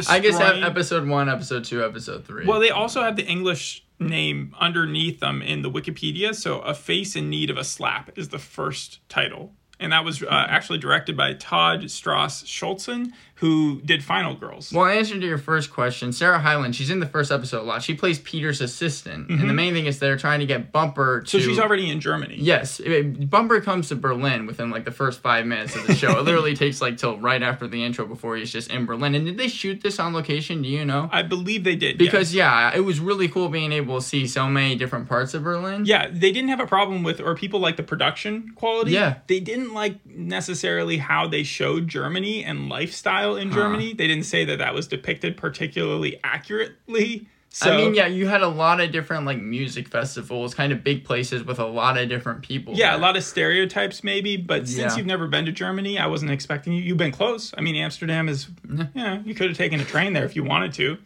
I 0.07 0.21
guess 0.21 0.39
episode 0.39 1.09
one, 1.09 1.29
episode 1.31 1.65
two, 1.65 1.83
episode 1.83 2.25
three. 2.27 2.45
Well, 2.47 2.61
they 2.61 2.71
also 2.71 3.03
have 3.03 3.17
the 3.17 3.25
English 3.27 3.85
name 3.99 4.55
underneath 4.59 5.21
them 5.21 5.43
in 5.43 5.63
the 5.63 5.71
Wikipedia. 5.71 6.35
So, 6.35 6.61
A 6.61 6.75
Face 6.75 7.17
in 7.17 7.29
Need 7.31 7.51
of 7.51 7.59
a 7.59 7.65
Slap 7.65 8.17
is 8.17 8.29
the 8.29 8.39
first 8.39 9.01
title. 9.09 9.53
And 9.81 9.93
that 9.93 10.05
was 10.05 10.23
uh, 10.23 10.27
actually 10.31 10.79
directed 10.79 11.17
by 11.17 11.35
Todd 11.35 11.91
Strauss-Schulson, 11.91 13.13
who 13.41 13.81
did 13.83 14.03
Final 14.03 14.35
Girls. 14.35 14.73
Well, 14.73 14.87
answer 14.87 15.19
to 15.19 15.25
your 15.27 15.39
first 15.39 15.73
question, 15.73 16.13
Sarah 16.13 16.41
Hyland, 16.41 16.75
she's 16.75 16.91
in 16.91 16.99
the 16.99 17.07
first 17.07 17.31
episode 17.31 17.61
a 17.61 17.63
lot. 17.63 17.83
She 17.83 17.95
plays 17.95 18.19
Peter's 18.19 18.61
assistant, 18.61 19.29
and 19.31 19.49
the 19.49 19.55
main 19.55 19.75
thing 19.75 19.87
is 19.87 20.01
they're 20.01 20.17
trying 20.17 20.41
to 20.41 20.47
get 20.47 20.73
Bumper 20.73 21.21
to. 21.21 21.37
Mm-hmm. 21.37 21.45
so, 21.45 21.49
she's 21.49 21.59
already 21.61 21.89
in 21.89 22.01
Germany. 22.01 22.37
Yes, 22.39 22.81
it- 22.81 23.31
Bumper 23.31 23.61
comes 23.61 23.89
to 23.89 23.97
Berlin 23.97 24.47
within 24.47 24.71
like 24.71 24.85
the 24.85 24.91
first 24.91 25.21
five 25.21 25.47
minutes 25.47 25.77
of 25.77 25.87
the 25.87 25.95
show. 25.95 26.19
it 26.19 26.25
literally 26.25 26.55
takes 26.57 26.81
like 26.81 26.97
till 26.97 27.17
right 27.19 27.43
after 27.43 27.69
the 27.69 27.85
intro 27.85 28.07
before 28.07 28.37
he's 28.37 28.51
just 28.51 28.71
in 28.71 28.87
Berlin. 28.87 29.15
And 29.15 29.25
did 29.25 29.39
they 29.39 29.49
shoot 29.49 29.83
this 29.83 30.01
on 30.01 30.13
location? 30.13 30.63
Do 30.63 30.69
you 30.69 30.85
know? 30.85 31.09
I 31.13 31.23
believe 31.23 31.63
they 31.63 31.77
did. 31.77 31.97
Because 31.97 32.35
yes. 32.35 32.73
yeah, 32.73 32.77
it 32.77 32.81
was 32.81 32.99
really 32.99 33.29
cool 33.29 33.49
being 33.49 33.71
able 33.71 34.01
to 34.01 34.05
see 34.05 34.27
so 34.27 34.49
many 34.49 34.75
different 34.75 35.09
parts 35.09 35.35
of 35.35 35.45
Berlin. 35.45 35.85
Yeah, 35.85 36.09
they 36.11 36.33
didn't 36.33 36.49
have 36.49 36.61
a 36.61 36.67
problem 36.67 37.05
with, 37.05 37.21
or 37.21 37.35
people 37.37 37.61
like 37.61 37.77
the 37.77 37.83
production 37.85 38.53
quality. 38.57 38.93
Yeah. 38.93 39.19
They 39.29 39.41
didn't 39.41 39.75
like 39.75 40.05
necessarily 40.07 40.99
how 40.99 41.29
they 41.29 41.45
showed 41.45 41.87
Germany 41.87 42.45
and 42.45 42.69
lifestyle 42.69 43.28
in 43.37 43.51
Germany. 43.51 43.93
They 43.93 44.07
didn't 44.07 44.25
say 44.25 44.45
that 44.45 44.59
that 44.59 44.75
was 44.75 44.87
depicted 44.87 45.37
particularly 45.37 46.19
accurately. 46.25 47.29
So, 47.51 47.73
I 47.73 47.77
mean, 47.77 47.95
yeah, 47.95 48.07
you 48.07 48.27
had 48.29 48.43
a 48.43 48.49
lot 48.49 48.81
of 48.81 48.93
different 48.93 49.25
like 49.25 49.41
music 49.41 49.89
festivals, 49.89 50.55
kind 50.55 50.71
of 50.73 50.85
big 50.85 51.05
places 51.05 51.43
with 51.43 51.59
a 51.59 51.67
lot 51.67 51.97
of 51.99 52.09
different 52.09 52.43
people. 52.43 52.75
Yeah, 52.75 52.91
there. 52.91 52.99
a 52.99 53.01
lot 53.03 53.17
of 53.17 53.25
stereotypes 53.25 54.05
maybe, 54.05 54.37
but 54.37 54.69
since 54.69 54.93
Yeah. 54.93 54.97
you've 54.97 55.07
never 55.07 55.27
been 55.27 55.47
to 55.47 55.53
Germany, 55.53 55.99
I 55.99 56.07
wasn't 56.07 56.31
expecting 56.31 56.73
you. 56.75 56.83
You've 56.83 56.99
been 56.99 57.11
close. 57.11 57.55
I 57.57 57.63
mean, 57.63 57.75
Amsterdam 57.75 58.29
is, 58.29 58.49
yeah, 58.95 59.21
you 59.25 59.35
could 59.35 59.49
have 59.49 59.57
taken 59.57 59.81
a 59.81 59.85
train 59.85 60.13
there 60.13 60.25
if 60.25 60.37
you 60.37 60.45
wanted 60.45 60.73
to. 60.75 60.99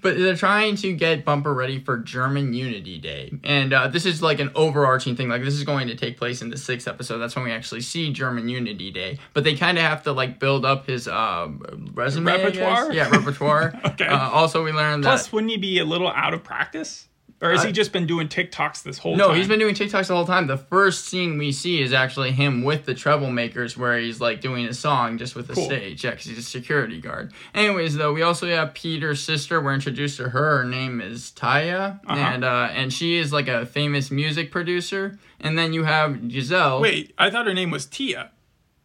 But 0.00 0.16
they're 0.16 0.36
trying 0.36 0.76
to 0.76 0.92
get 0.94 1.24
Bumper 1.24 1.52
ready 1.52 1.80
for 1.80 1.98
German 1.98 2.54
Unity 2.54 2.98
Day. 2.98 3.32
And 3.44 3.72
uh, 3.72 3.88
this 3.88 4.06
is 4.06 4.22
like 4.22 4.38
an 4.38 4.50
overarching 4.54 5.16
thing. 5.16 5.28
Like, 5.28 5.42
this 5.42 5.54
is 5.54 5.64
going 5.64 5.88
to 5.88 5.96
take 5.96 6.16
place 6.16 6.40
in 6.40 6.48
the 6.48 6.56
sixth 6.56 6.86
episode. 6.88 7.18
That's 7.18 7.34
when 7.36 7.44
we 7.44 7.50
actually 7.52 7.80
see 7.82 8.12
German 8.12 8.48
Unity 8.48 8.90
Day. 8.92 9.18
But 9.34 9.44
they 9.44 9.56
kind 9.56 9.76
of 9.76 9.82
have 9.84 10.04
to, 10.04 10.12
like, 10.12 10.38
build 10.38 10.64
up 10.64 10.86
his 10.86 11.06
uh, 11.08 11.48
resume. 11.92 12.26
Repertoire? 12.32 12.92
Yeah, 12.92 13.10
repertoire. 13.10 13.74
Okay. 13.88 14.06
Uh, 14.06 14.30
also, 14.30 14.62
we 14.64 14.70
learned 14.70 15.02
that. 15.04 15.08
Plus, 15.08 15.32
wouldn't 15.32 15.50
he 15.50 15.56
be 15.56 15.78
a 15.80 15.84
little 15.84 15.97
out 16.06 16.34
of 16.34 16.44
practice? 16.44 17.06
Or 17.40 17.50
has 17.52 17.60
I- 17.62 17.68
he 17.68 17.72
just 17.72 17.92
been 17.92 18.06
doing 18.06 18.26
TikToks 18.26 18.82
this 18.82 18.98
whole 18.98 19.14
No, 19.16 19.26
time? 19.26 19.32
No, 19.34 19.38
he's 19.38 19.46
been 19.46 19.60
doing 19.60 19.74
TikToks 19.74 20.08
the 20.08 20.14
whole 20.16 20.26
time. 20.26 20.48
The 20.48 20.56
first 20.56 21.04
scene 21.04 21.38
we 21.38 21.52
see 21.52 21.80
is 21.80 21.92
actually 21.92 22.32
him 22.32 22.64
with 22.64 22.84
the 22.84 22.94
Treblemakers, 22.96 23.76
where 23.76 23.96
he's 23.96 24.20
like 24.20 24.40
doing 24.40 24.66
a 24.66 24.74
song 24.74 25.18
just 25.18 25.36
with 25.36 25.48
a 25.50 25.52
Cool. 25.54 25.64
stage. 25.66 26.02
Yeah, 26.02 26.12
'cause 26.16 26.24
he's 26.24 26.38
a 26.38 26.42
security 26.42 27.00
guard. 27.00 27.32
Anyways, 27.54 27.96
though, 27.96 28.12
we 28.12 28.22
also 28.22 28.48
have 28.48 28.74
Peter's 28.74 29.22
sister. 29.22 29.60
We're 29.60 29.74
introduced 29.74 30.16
to 30.16 30.30
her. 30.30 30.58
Her 30.58 30.64
name 30.64 31.00
is 31.00 31.30
Taya, 31.36 32.00
Uh-huh. 32.08 32.18
and 32.18 32.42
uh, 32.44 32.70
and 32.72 32.92
she 32.92 33.14
is 33.16 33.32
like 33.32 33.46
a 33.46 33.64
famous 33.66 34.10
music 34.10 34.50
producer. 34.50 35.16
And 35.40 35.56
then 35.56 35.72
you 35.72 35.84
have 35.84 36.18
Giselle. 36.28 36.80
Wait, 36.80 37.14
I 37.18 37.30
thought 37.30 37.46
her 37.46 37.54
name 37.54 37.70
was 37.70 37.86
Tia. 37.86 38.30